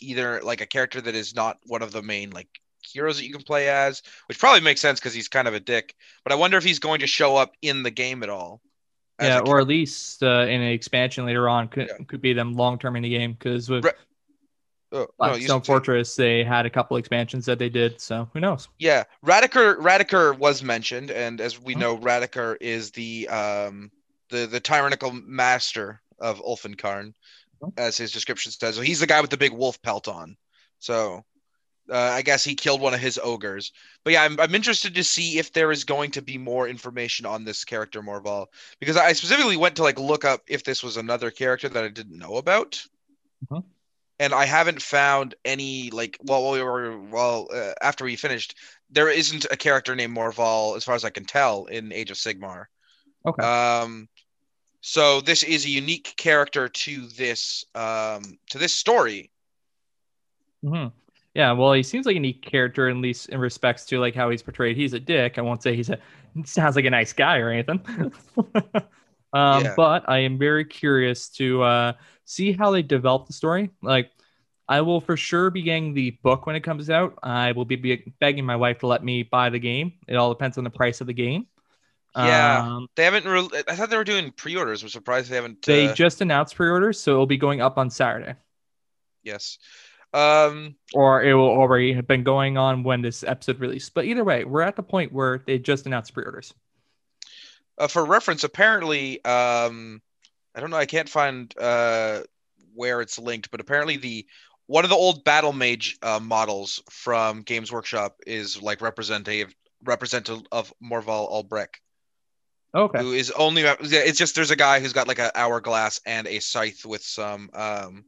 either 0.00 0.40
like 0.42 0.60
a 0.60 0.66
character 0.66 1.00
that 1.00 1.14
is 1.14 1.34
not 1.34 1.58
one 1.66 1.82
of 1.82 1.92
the 1.92 2.02
main 2.02 2.30
like 2.30 2.48
heroes 2.84 3.18
that 3.18 3.24
you 3.26 3.32
can 3.32 3.42
play 3.42 3.68
as, 3.68 4.02
which 4.26 4.38
probably 4.38 4.60
makes 4.60 4.80
sense 4.80 4.98
because 4.98 5.14
he's 5.14 5.28
kind 5.28 5.46
of 5.48 5.54
a 5.54 5.60
dick. 5.60 5.94
But 6.24 6.32
I 6.32 6.36
wonder 6.36 6.56
if 6.56 6.64
he's 6.64 6.78
going 6.80 7.00
to 7.00 7.06
show 7.06 7.36
up 7.36 7.52
in 7.62 7.82
the 7.82 7.90
game 7.90 8.22
at 8.22 8.28
all. 8.28 8.60
yeah, 9.20 9.40
or 9.46 9.60
at 9.60 9.68
least 9.68 10.22
uh, 10.22 10.46
in 10.48 10.60
an 10.60 10.72
expansion 10.72 11.24
later 11.26 11.48
on 11.48 11.68
could, 11.68 11.88
Yeah. 11.88 12.04
could 12.06 12.20
be 12.20 12.32
them 12.32 12.54
long 12.54 12.78
term 12.78 12.96
in 12.96 13.02
the 13.02 13.10
game 13.10 13.32
because 13.34 13.68
with 13.70 13.84
Re- 13.84 13.92
Oh, 14.94 14.98
no, 14.98 15.04
you 15.04 15.08
Blackstone 15.16 15.40
should 15.60 15.64
say- 15.64 15.66
Fortress 15.72 16.16
they 16.16 16.44
had 16.44 16.66
a 16.66 16.70
couple 16.70 16.98
expansions 16.98 17.46
that 17.46 17.58
they 17.58 17.70
did, 17.70 17.98
so 17.98 18.28
who 18.34 18.40
knows? 18.40 18.68
Yeah, 18.78 19.04
Radukar 19.24 19.76
Radukar 19.76 20.36
was 20.36 20.62
mentioned, 20.62 21.10
and 21.10 21.40
as 21.40 21.58
we 21.58 21.74
Mhm. 21.74 21.78
know, 21.78 21.96
Radukar 21.96 22.58
is 22.60 22.90
the 22.90 23.26
um 23.28 23.90
the 24.28 24.44
the 24.46 24.60
tyrannical 24.60 25.10
master 25.12 26.02
of 26.18 26.40
Ulfenkarn. 26.42 27.14
As 27.76 27.96
his 27.96 28.12
description 28.12 28.52
says. 28.52 28.76
So 28.76 28.82
he's 28.82 29.00
the 29.00 29.06
guy 29.06 29.20
with 29.20 29.30
the 29.30 29.36
big 29.36 29.52
wolf 29.52 29.80
pelt 29.82 30.08
on. 30.08 30.36
So 30.78 31.24
uh, 31.90 31.96
I 31.96 32.22
guess 32.22 32.44
he 32.44 32.54
killed 32.54 32.80
one 32.80 32.94
of 32.94 33.00
his 33.00 33.18
ogres. 33.22 33.72
But 34.04 34.12
yeah, 34.14 34.22
I'm 34.22 34.38
I'm 34.40 34.54
interested 34.54 34.94
to 34.94 35.04
see 35.04 35.38
if 35.38 35.52
there 35.52 35.72
is 35.72 35.84
going 35.84 36.10
to 36.12 36.22
be 36.22 36.38
more 36.38 36.68
information 36.68 37.26
on 37.26 37.44
this 37.44 37.64
character 37.64 38.02
Morval 38.02 38.46
because 38.80 38.96
I 38.96 39.12
specifically 39.12 39.56
went 39.56 39.76
to 39.76 39.82
like 39.82 39.98
look 39.98 40.24
up 40.24 40.42
if 40.46 40.64
this 40.64 40.82
was 40.82 40.96
another 40.96 41.30
character 41.30 41.68
that 41.68 41.84
I 41.84 41.88
didn't 41.88 42.18
know 42.18 42.36
about. 42.36 42.84
Mhm. 43.50 43.64
And 44.18 44.32
I 44.32 44.44
haven't 44.44 44.80
found 44.80 45.34
any 45.44 45.90
like 45.90 46.16
well, 46.22 46.42
while 46.42 46.52
we 46.52 46.62
were 46.62 47.00
well 47.00 47.48
uh, 47.52 47.72
after 47.82 48.04
we 48.04 48.16
finished, 48.16 48.56
there 48.90 49.08
isn't 49.08 49.46
a 49.50 49.56
character 49.56 49.96
named 49.96 50.16
Morval 50.16 50.76
as 50.76 50.84
far 50.84 50.94
as 50.94 51.04
I 51.04 51.10
can 51.10 51.24
tell 51.24 51.66
in 51.66 51.92
Age 51.92 52.10
of 52.10 52.16
Sigmar. 52.16 52.66
Okay. 53.26 53.42
Um, 53.44 54.08
so 54.82 55.22
this 55.22 55.42
is 55.42 55.64
a 55.64 55.70
unique 55.70 56.14
character 56.18 56.68
to 56.68 57.06
this 57.08 57.64
um 57.74 58.38
to 58.50 58.58
this 58.58 58.74
story. 58.74 59.30
hmm 60.62 60.86
Yeah, 61.34 61.52
well, 61.52 61.72
he 61.72 61.82
seems 61.82 62.06
like 62.06 62.16
a 62.16 62.20
neat 62.20 62.42
character, 62.42 62.88
at 62.88 62.96
least 62.96 63.28
in 63.30 63.40
respects 63.40 63.86
to 63.86 63.98
like 64.00 64.14
how 64.14 64.30
he's 64.30 64.42
portrayed. 64.42 64.76
He's 64.76 64.92
a 64.92 65.00
dick. 65.00 65.38
I 65.38 65.42
won't 65.42 65.62
say 65.62 65.74
he's 65.76 65.90
a 65.90 65.98
sounds 66.44 66.76
like 66.76 66.84
a 66.84 66.90
nice 66.90 67.12
guy 67.12 67.38
or 67.38 67.50
anything. 67.50 67.80
um, 69.32 69.72
Yeah. 69.72 69.76
But 69.76 70.08
I 70.08 70.18
am 70.18 70.38
very 70.38 70.64
curious 70.64 71.28
to 71.30 71.62
uh, 71.62 71.92
see 72.24 72.52
how 72.52 72.70
they 72.70 72.82
develop 72.82 73.26
the 73.26 73.32
story. 73.32 73.70
Like, 73.82 74.10
I 74.68 74.80
will 74.82 75.00
for 75.00 75.16
sure 75.16 75.50
be 75.50 75.62
getting 75.62 75.94
the 75.94 76.12
book 76.22 76.46
when 76.46 76.56
it 76.56 76.60
comes 76.60 76.88
out. 76.90 77.18
I 77.22 77.52
will 77.52 77.64
be 77.64 77.76
be 77.76 78.14
begging 78.20 78.44
my 78.46 78.56
wife 78.56 78.78
to 78.80 78.86
let 78.86 79.04
me 79.04 79.22
buy 79.22 79.50
the 79.50 79.58
game. 79.58 79.94
It 80.08 80.16
all 80.16 80.32
depends 80.32 80.58
on 80.58 80.64
the 80.64 80.70
price 80.70 81.00
of 81.00 81.06
the 81.06 81.14
game. 81.14 81.46
Yeah. 82.16 82.62
Um, 82.62 82.88
They 82.94 83.04
haven't. 83.04 83.24
Re- 83.24 83.62
I 83.68 83.74
thought 83.74 83.90
they 83.90 83.96
were 83.96 84.04
doing 84.04 84.32
pre-orders. 84.32 84.82
I'm 84.82 84.88
surprised 84.88 85.30
they 85.30 85.36
haven't. 85.36 85.62
they 85.64 85.88
uh, 85.88 85.94
just 85.94 86.20
announced 86.20 86.54
pre-orders, 86.54 87.00
so 87.00 87.12
it'll 87.12 87.26
be 87.26 87.38
going 87.38 87.60
up 87.60 87.78
on 87.78 87.90
Saturday, 87.90 88.34
yes. 89.22 89.58
Um. 90.14 90.74
or 90.92 91.22
it 91.22 91.32
will 91.32 91.48
already 91.48 91.94
have 91.94 92.06
been 92.06 92.22
going 92.22 92.58
on 92.58 92.82
when 92.82 93.00
this 93.00 93.24
episode 93.24 93.60
released. 93.60 93.94
But 93.94 94.04
either 94.04 94.24
way, 94.24 94.44
we're 94.44 94.60
at 94.60 94.76
the 94.76 94.82
point 94.82 95.10
where 95.10 95.42
they 95.46 95.58
just 95.58 95.86
announced 95.86 96.12
pre-orders. 96.12 96.52
Uh, 97.78 97.88
for 97.88 98.04
reference, 98.04 98.44
apparently, 98.44 99.24
um, 99.24 100.02
I 100.54 100.60
don't 100.60 100.68
know. 100.68 100.76
I 100.76 100.84
can't 100.86 101.08
find 101.08 101.54
uh 101.58 102.20
where 102.74 103.00
it's 103.00 103.18
linked, 103.18 103.50
but 103.50 103.60
apparently 103.60 103.96
the 103.96 104.26
one 104.66 104.84
of 104.84 104.90
the 104.90 104.96
old 104.96 105.24
Battle 105.24 105.52
Mage 105.52 105.98
uh, 106.02 106.20
models 106.20 106.82
from 106.90 107.42
Games 107.42 107.72
Workshop 107.72 108.20
is 108.26 108.60
like 108.62 108.80
representative 108.80 109.54
representative 109.84 110.42
of 110.52 110.72
Morval 110.82 111.28
Albrecht, 111.28 111.80
Okay. 112.74 113.00
who 113.00 113.12
is 113.12 113.30
only. 113.32 113.62
It's 113.62 114.18
just 114.18 114.34
there's 114.34 114.50
a 114.50 114.56
guy 114.56 114.80
who's 114.80 114.92
got 114.94 115.06
like 115.08 115.18
an 115.18 115.30
hourglass 115.34 116.00
and 116.06 116.26
a 116.26 116.38
scythe 116.40 116.86
with 116.86 117.02
some. 117.02 117.50
Um, 117.52 118.04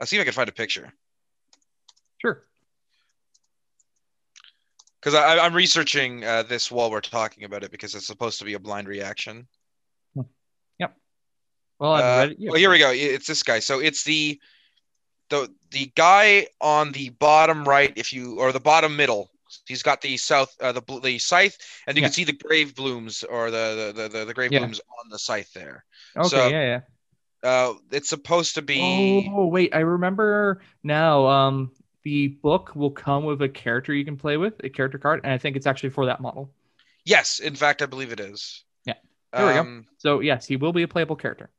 I'll 0.00 0.06
see 0.06 0.16
if 0.16 0.20
I 0.20 0.24
can 0.24 0.32
find 0.32 0.48
a 0.48 0.52
picture 0.52 0.92
Sure. 2.18 2.44
because 5.00 5.14
I'm 5.14 5.54
researching 5.54 6.24
uh, 6.24 6.42
this 6.44 6.70
while 6.70 6.90
we're 6.90 7.00
talking 7.00 7.44
about 7.44 7.62
it 7.64 7.70
because 7.70 7.94
it's 7.94 8.06
supposed 8.06 8.38
to 8.38 8.44
be 8.44 8.54
a 8.54 8.58
blind 8.58 8.88
reaction. 8.88 9.46
Well, 11.80 11.92
I've 11.92 12.04
Uh, 12.04 12.18
read 12.20 12.30
it. 12.30 12.36
Yeah. 12.38 12.50
Well, 12.50 12.58
here 12.60 12.70
we 12.70 12.78
go. 12.78 12.90
It's 12.92 13.26
this 13.26 13.42
guy. 13.42 13.58
So 13.58 13.80
it's 13.80 14.04
the 14.04 14.40
the 15.28 15.52
the 15.72 15.90
guy 15.96 16.46
on 16.60 16.92
the 16.92 17.10
bottom 17.10 17.64
right, 17.64 17.92
if 17.96 18.12
you 18.12 18.38
or 18.38 18.52
the 18.52 18.60
bottom 18.60 18.94
middle. 18.96 19.30
He's 19.66 19.82
got 19.82 20.00
the 20.00 20.16
south 20.16 20.54
uh, 20.60 20.72
the 20.72 20.82
the 21.02 21.18
scythe, 21.18 21.56
and 21.86 21.96
you 21.96 22.02
Yeah. 22.02 22.08
can 22.08 22.12
see 22.12 22.24
the 22.24 22.32
grave 22.32 22.74
blooms 22.74 23.22
or 23.24 23.50
the 23.50 23.92
the 23.96 24.08
the, 24.08 24.24
the 24.26 24.34
grave 24.34 24.52
Yeah. 24.52 24.60
blooms 24.60 24.80
on 25.02 25.10
the 25.10 25.18
scythe 25.18 25.52
there. 25.52 25.84
Okay. 26.16 26.28
so- 26.28 26.48
yeah. 26.48 26.62
Yeah. 26.62 26.80
Uh, 27.42 27.74
it's 27.90 28.08
supposed 28.08 28.54
to 28.54 28.62
be 28.62 29.28
Oh 29.30 29.46
wait, 29.46 29.74
I 29.74 29.80
remember 29.80 30.62
now. 30.82 31.26
Um, 31.26 31.72
the 32.02 32.28
book 32.28 32.72
will 32.74 32.90
come 32.90 33.24
with 33.24 33.40
a 33.42 33.48
character 33.48 33.92
you 33.94 34.04
can 34.04 34.16
play 34.16 34.36
with, 34.36 34.54
a 34.64 34.68
character 34.68 34.98
card, 34.98 35.20
and 35.24 35.32
I 35.32 35.38
think 35.38 35.56
it's 35.56 35.66
actually 35.66 35.90
for 35.90 36.06
that 36.06 36.20
model. 36.20 36.50
yes. 37.04 37.38
In 37.40 37.54
fact, 37.54 37.82
I 37.82 37.86
believe 37.86 38.12
it 38.12 38.20
is. 38.20 38.64
Yeah. 38.86 38.94
There 39.32 39.46
we 39.46 39.52
go. 39.54 39.60
Um, 39.60 39.86
So 39.98 40.20
yes, 40.20 40.46
he 40.46 40.56
will 40.56 40.72
be 40.72 40.82
a 40.84 40.88
playable 40.88 41.16
character. 41.16 41.50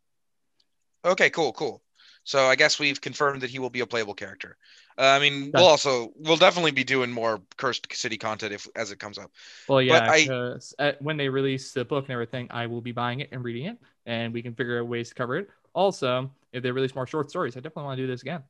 Okay, 1.03 1.29
cool, 1.29 1.53
cool. 1.53 1.83
So 2.25 2.45
I 2.47 2.55
guess 2.55 2.79
we've 2.79 2.99
confirmed 2.99 3.41
that 3.41 3.49
he 3.49 3.59
will 3.59 3.69
be 3.69 3.79
a 3.79 3.87
playable 3.87 4.15
character. 4.15 4.57
Uh, 4.97 5.03
I 5.03 5.19
mean, 5.19 5.51
Done. 5.51 5.63
we'll 5.63 5.67
also 5.67 6.11
we'll 6.17 6.37
definitely 6.37 6.71
be 6.71 6.83
doing 6.83 7.11
more 7.11 7.41
cursed 7.57 7.87
city 7.93 8.17
content 8.17 8.53
if 8.53 8.67
as 8.75 8.91
it 8.91 8.99
comes 8.99 9.17
up. 9.17 9.31
Well, 9.67 9.81
yeah, 9.81 10.11
I- 10.11 10.29
'cause, 10.29 10.75
uh, 10.77 10.93
when 10.99 11.17
they 11.17 11.29
release 11.29 11.73
the 11.73 11.85
book 11.85 12.05
and 12.05 12.11
everything, 12.13 12.47
I 12.51 12.67
will 12.67 12.81
be 12.81 12.91
buying 12.91 13.19
it 13.21 13.29
and 13.31 13.43
reading 13.43 13.65
it, 13.65 13.77
and 14.05 14.33
we 14.33 14.43
can 14.43 14.53
figure 14.53 14.79
out 14.79 14.87
ways 14.87 15.09
to 15.09 15.15
cover 15.15 15.37
it. 15.37 15.49
Also, 15.73 16.31
if 16.51 16.61
they 16.61 16.71
release 16.71 16.93
more 16.95 17.07
short 17.07 17.29
stories, 17.29 17.57
I 17.57 17.61
definitely 17.61 17.85
want 17.85 17.97
to 17.97 18.03
do 18.03 18.07
this 18.07 18.21
again. 18.21 18.43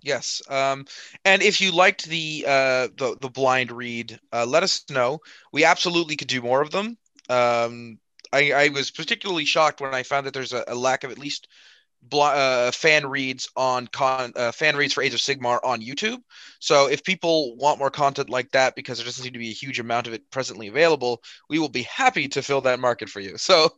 Yes. 0.00 0.42
Um, 0.48 0.86
and 1.24 1.42
if 1.42 1.60
you 1.60 1.72
liked 1.72 2.04
the 2.06 2.44
uh, 2.46 2.88
the 2.96 3.16
the 3.20 3.28
blind 3.28 3.72
read, 3.72 4.18
uh, 4.32 4.46
let 4.46 4.62
us 4.62 4.84
know. 4.90 5.20
We 5.52 5.64
absolutely 5.64 6.16
could 6.16 6.28
do 6.28 6.40
more 6.40 6.62
of 6.62 6.70
them. 6.70 6.96
Um, 7.28 7.98
I, 8.32 8.52
I 8.52 8.68
was 8.68 8.90
particularly 8.90 9.44
shocked 9.44 9.80
when 9.80 9.94
I 9.94 10.02
found 10.04 10.26
that 10.26 10.34
there's 10.34 10.52
a, 10.52 10.64
a 10.68 10.74
lack 10.74 11.02
of 11.02 11.10
at 11.10 11.18
least 11.18 11.48
uh, 12.12 12.70
fan 12.70 13.06
reads 13.06 13.48
on 13.56 13.86
con 13.88 14.32
uh, 14.36 14.52
fan 14.52 14.76
reads 14.76 14.92
for 14.94 15.02
Age 15.02 15.14
of 15.14 15.20
Sigmar 15.20 15.60
on 15.62 15.80
YouTube. 15.80 16.18
So 16.60 16.88
if 16.88 17.04
people 17.04 17.56
want 17.56 17.78
more 17.78 17.90
content 17.90 18.30
like 18.30 18.50
that, 18.52 18.74
because 18.74 18.98
there 18.98 19.04
doesn't 19.04 19.22
seem 19.22 19.32
to 19.32 19.38
be 19.38 19.50
a 19.50 19.54
huge 19.54 19.80
amount 19.80 20.06
of 20.06 20.12
it 20.12 20.30
presently 20.30 20.68
available, 20.68 21.22
we 21.48 21.58
will 21.58 21.68
be 21.68 21.82
happy 21.82 22.28
to 22.28 22.42
fill 22.42 22.62
that 22.62 22.80
market 22.80 23.08
for 23.08 23.20
you. 23.20 23.36
So 23.48 23.70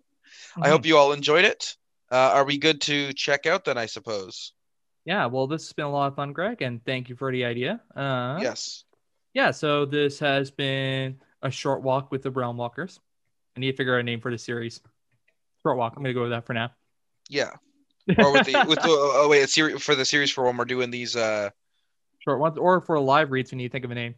I 0.61 0.69
hope 0.69 0.85
you 0.85 0.97
all 0.97 1.13
enjoyed 1.13 1.45
it. 1.45 1.77
Uh, 2.11 2.33
are 2.35 2.45
we 2.45 2.59
good 2.59 2.81
to 2.83 3.13
check 3.13 3.47
out 3.47 3.65
then? 3.65 3.79
I 3.79 3.87
suppose. 3.87 4.53
Yeah, 5.05 5.27
well, 5.27 5.47
this 5.47 5.63
has 5.65 5.73
been 5.73 5.87
a 5.87 5.91
lot 5.91 6.09
of 6.09 6.17
fun, 6.17 6.33
Greg, 6.33 6.61
and 6.61 6.85
thank 6.85 7.09
you 7.09 7.17
for 7.17 7.33
the 7.33 7.45
idea. 7.45 7.81
Uh, 7.95 8.39
Yes. 8.43 8.85
Yeah, 9.33 9.53
so 9.53 9.87
this 9.87 10.19
has 10.19 10.51
been 10.51 11.21
a 11.41 11.51
short 11.51 11.83
walk 11.83 12.11
with 12.11 12.23
the 12.23 12.31
Brown 12.31 12.57
Walkers. 12.57 12.99
I 13.57 13.61
need 13.61 13.71
to 13.71 13.77
figure 13.77 13.95
out 13.95 14.01
a 14.01 14.03
name 14.03 14.21
for 14.21 14.31
the 14.31 14.39
series. 14.39 14.81
Short 15.63 15.77
walk. 15.77 15.95
I'm 15.97 16.03
gonna 16.03 16.15
go 16.15 16.23
with 16.23 16.31
that 16.31 16.47
for 16.47 16.55
now. 16.55 16.73
Yeah. 17.29 17.53
Or 18.19 18.33
with 18.33 18.47
the 18.47 18.65
with 18.69 18.81
the 18.81 18.89
oh 18.89 19.29
wait, 19.31 19.43
a 19.43 19.49
series 19.49 19.83
for 19.83 19.95
the 19.95 20.05
series 20.05 20.31
for 20.31 20.45
when 20.45 20.57
we're 20.57 20.65
doing 20.65 20.91
these. 20.91 21.17
Uh 21.17 21.51
short 22.19 22.39
ones, 22.39 22.59
or 22.59 22.81
for 22.81 23.01
live 23.01 23.31
reads 23.31 23.51
when 23.51 23.61
you 23.61 23.69
think 23.69 23.85
of 23.85 23.91
a 23.91 23.95
name. 23.95 24.15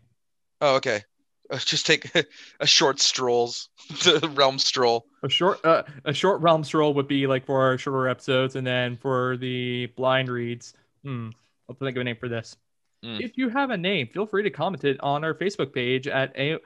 oh, 0.61 0.77
okay. 0.77 1.03
Uh, 1.51 1.59
Just 1.59 1.87
take 1.87 2.11
a 2.61 2.67
short 2.67 3.01
strolls, 3.01 3.69
the 4.05 4.33
realm 4.35 4.59
stroll. 4.59 5.07
A 5.23 5.29
short, 5.29 5.65
uh, 5.65 5.83
a 6.05 6.13
short 6.13 6.41
realm 6.41 6.65
stroll 6.65 6.95
would 6.95 7.09
be 7.09 7.27
like 7.27 7.45
for 7.45 7.61
our 7.61 7.79
shorter 7.79 8.09
episodes, 8.09 8.57
and 8.57 8.67
then 8.67 8.97
for 8.97 9.37
the 9.37 9.87
blind 9.97 10.29
reads, 10.29 10.75
hmm, 11.05 11.31
I'll 11.69 11.77
think 11.77 11.97
of 11.97 12.01
a 12.01 12.05
name 12.05 12.17
for 12.17 12.29
this. 12.29 12.57
Mm. 13.05 13.21
If 13.21 13.37
you 13.37 13.49
have 13.49 13.71
a 13.71 13.77
name, 13.77 14.09
feel 14.09 14.27
free 14.27 14.45
to 14.45 14.51
comment 14.51 14.85
it 14.85 15.01
on 15.01 15.25
our 15.25 15.35
Facebook 15.35 15.73
page 15.75 16.07
at 16.07 16.35
a 16.37 16.59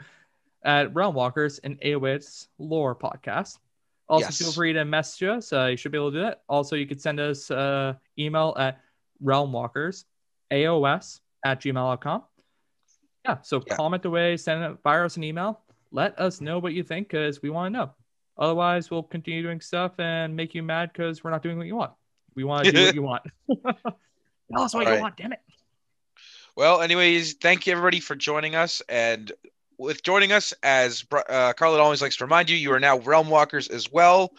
at 0.64 0.94
Realm 0.94 1.14
Walkers 1.14 1.58
and 1.58 1.80
AOS 1.80 2.48
Lore 2.58 2.94
Podcast. 2.94 3.58
Also, 4.08 4.26
Yes. 4.26 4.38
feel 4.38 4.52
free 4.52 4.72
to 4.72 4.84
message 4.84 5.28
us. 5.28 5.52
Uh, 5.52 5.66
you 5.66 5.76
should 5.76 5.90
be 5.92 5.98
able 5.98 6.12
to 6.12 6.18
do 6.18 6.22
that. 6.22 6.42
Also, 6.48 6.76
you 6.76 6.86
could 6.86 7.00
send 7.00 7.18
us 7.18 7.50
uh, 7.50 7.94
email 8.18 8.54
at 8.58 8.80
realmwalkers 9.22 10.04
aos 10.52 11.20
at 11.44 11.60
gmail.com. 11.60 12.22
Yeah, 13.24 13.40
so 13.42 13.62
Yeah. 13.66 13.74
comment 13.74 14.04
away, 14.04 14.36
send 14.36 14.62
it, 14.62 14.78
fire 14.82 15.04
us 15.04 15.16
an 15.16 15.24
email. 15.24 15.60
Let 15.90 16.18
us 16.20 16.40
know 16.40 16.58
what 16.60 16.72
you 16.72 16.82
think 16.84 17.08
because 17.08 17.42
we 17.42 17.50
want 17.50 17.72
to 17.72 17.78
know. 17.78 17.94
Otherwise, 18.38 18.90
we'll 18.90 19.02
continue 19.02 19.42
doing 19.42 19.60
stuff 19.60 19.98
and 19.98 20.36
make 20.36 20.54
you 20.54 20.62
mad 20.62 20.92
because 20.92 21.24
we're 21.24 21.30
not 21.30 21.42
doing 21.42 21.56
what 21.58 21.66
you 21.66 21.74
want. 21.74 21.92
We 22.34 22.44
want 22.44 22.66
to 22.66 22.72
do 22.72 22.84
what 22.84 22.94
you 23.00 23.02
want. 23.02 23.22
Tell 24.52 24.62
us 24.62 24.74
what 24.74 24.82
you 24.82 24.86
Alright. 24.88 25.00
want, 25.00 25.16
damn 25.16 25.32
it. 25.32 25.40
Well, 26.56 26.80
anyways, 26.80 27.34
thank 27.34 27.66
you 27.66 27.72
everybody 27.72 27.98
for 28.00 28.14
joining 28.14 28.54
us, 28.54 28.82
and 28.88 29.32
with 29.78 30.02
joining 30.02 30.32
us, 30.32 30.54
as 30.62 31.04
uh, 31.12 31.52
Carlin 31.54 31.80
always 31.80 32.02
likes 32.02 32.16
to 32.16 32.24
remind 32.24 32.50
you, 32.50 32.56
you 32.56 32.72
are 32.72 32.80
now 32.80 32.98
realm 32.98 33.28
walkers 33.28 33.68
as 33.68 33.90
well. 33.90 34.32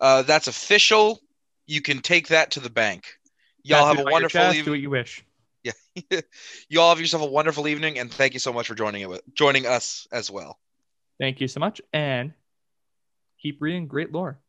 Uh, 0.00 0.22
that's 0.22 0.46
official. 0.46 1.20
You 1.66 1.80
can 1.82 2.00
take 2.00 2.28
that 2.28 2.52
to 2.52 2.60
the 2.60 2.70
bank. 2.70 3.04
Y'all 3.62 3.86
have 3.86 3.98
a 3.98 4.04
wonderful 4.04 4.40
chest, 4.40 4.52
Do 4.54 4.58
evening. 4.58 4.72
what 4.72 4.80
you 4.80 4.90
wish. 4.90 5.24
Yeah. 5.62 6.20
you 6.70 6.80
all 6.80 6.88
have 6.88 7.00
yourself 7.00 7.22
a 7.22 7.26
wonderful 7.26 7.68
evening, 7.68 7.98
and 7.98 8.10
thank 8.10 8.32
you 8.32 8.40
so 8.40 8.50
much 8.50 8.66
for 8.66 8.74
joining 8.74 9.02
it 9.02 9.10
with 9.10 9.20
joining 9.34 9.66
us 9.66 10.06
as 10.10 10.30
well. 10.30 10.58
Thank 11.18 11.42
you 11.42 11.48
so 11.48 11.60
much, 11.60 11.82
and 11.92 12.32
keep 13.42 13.60
reading 13.60 13.86
great 13.86 14.10
lore. 14.10 14.40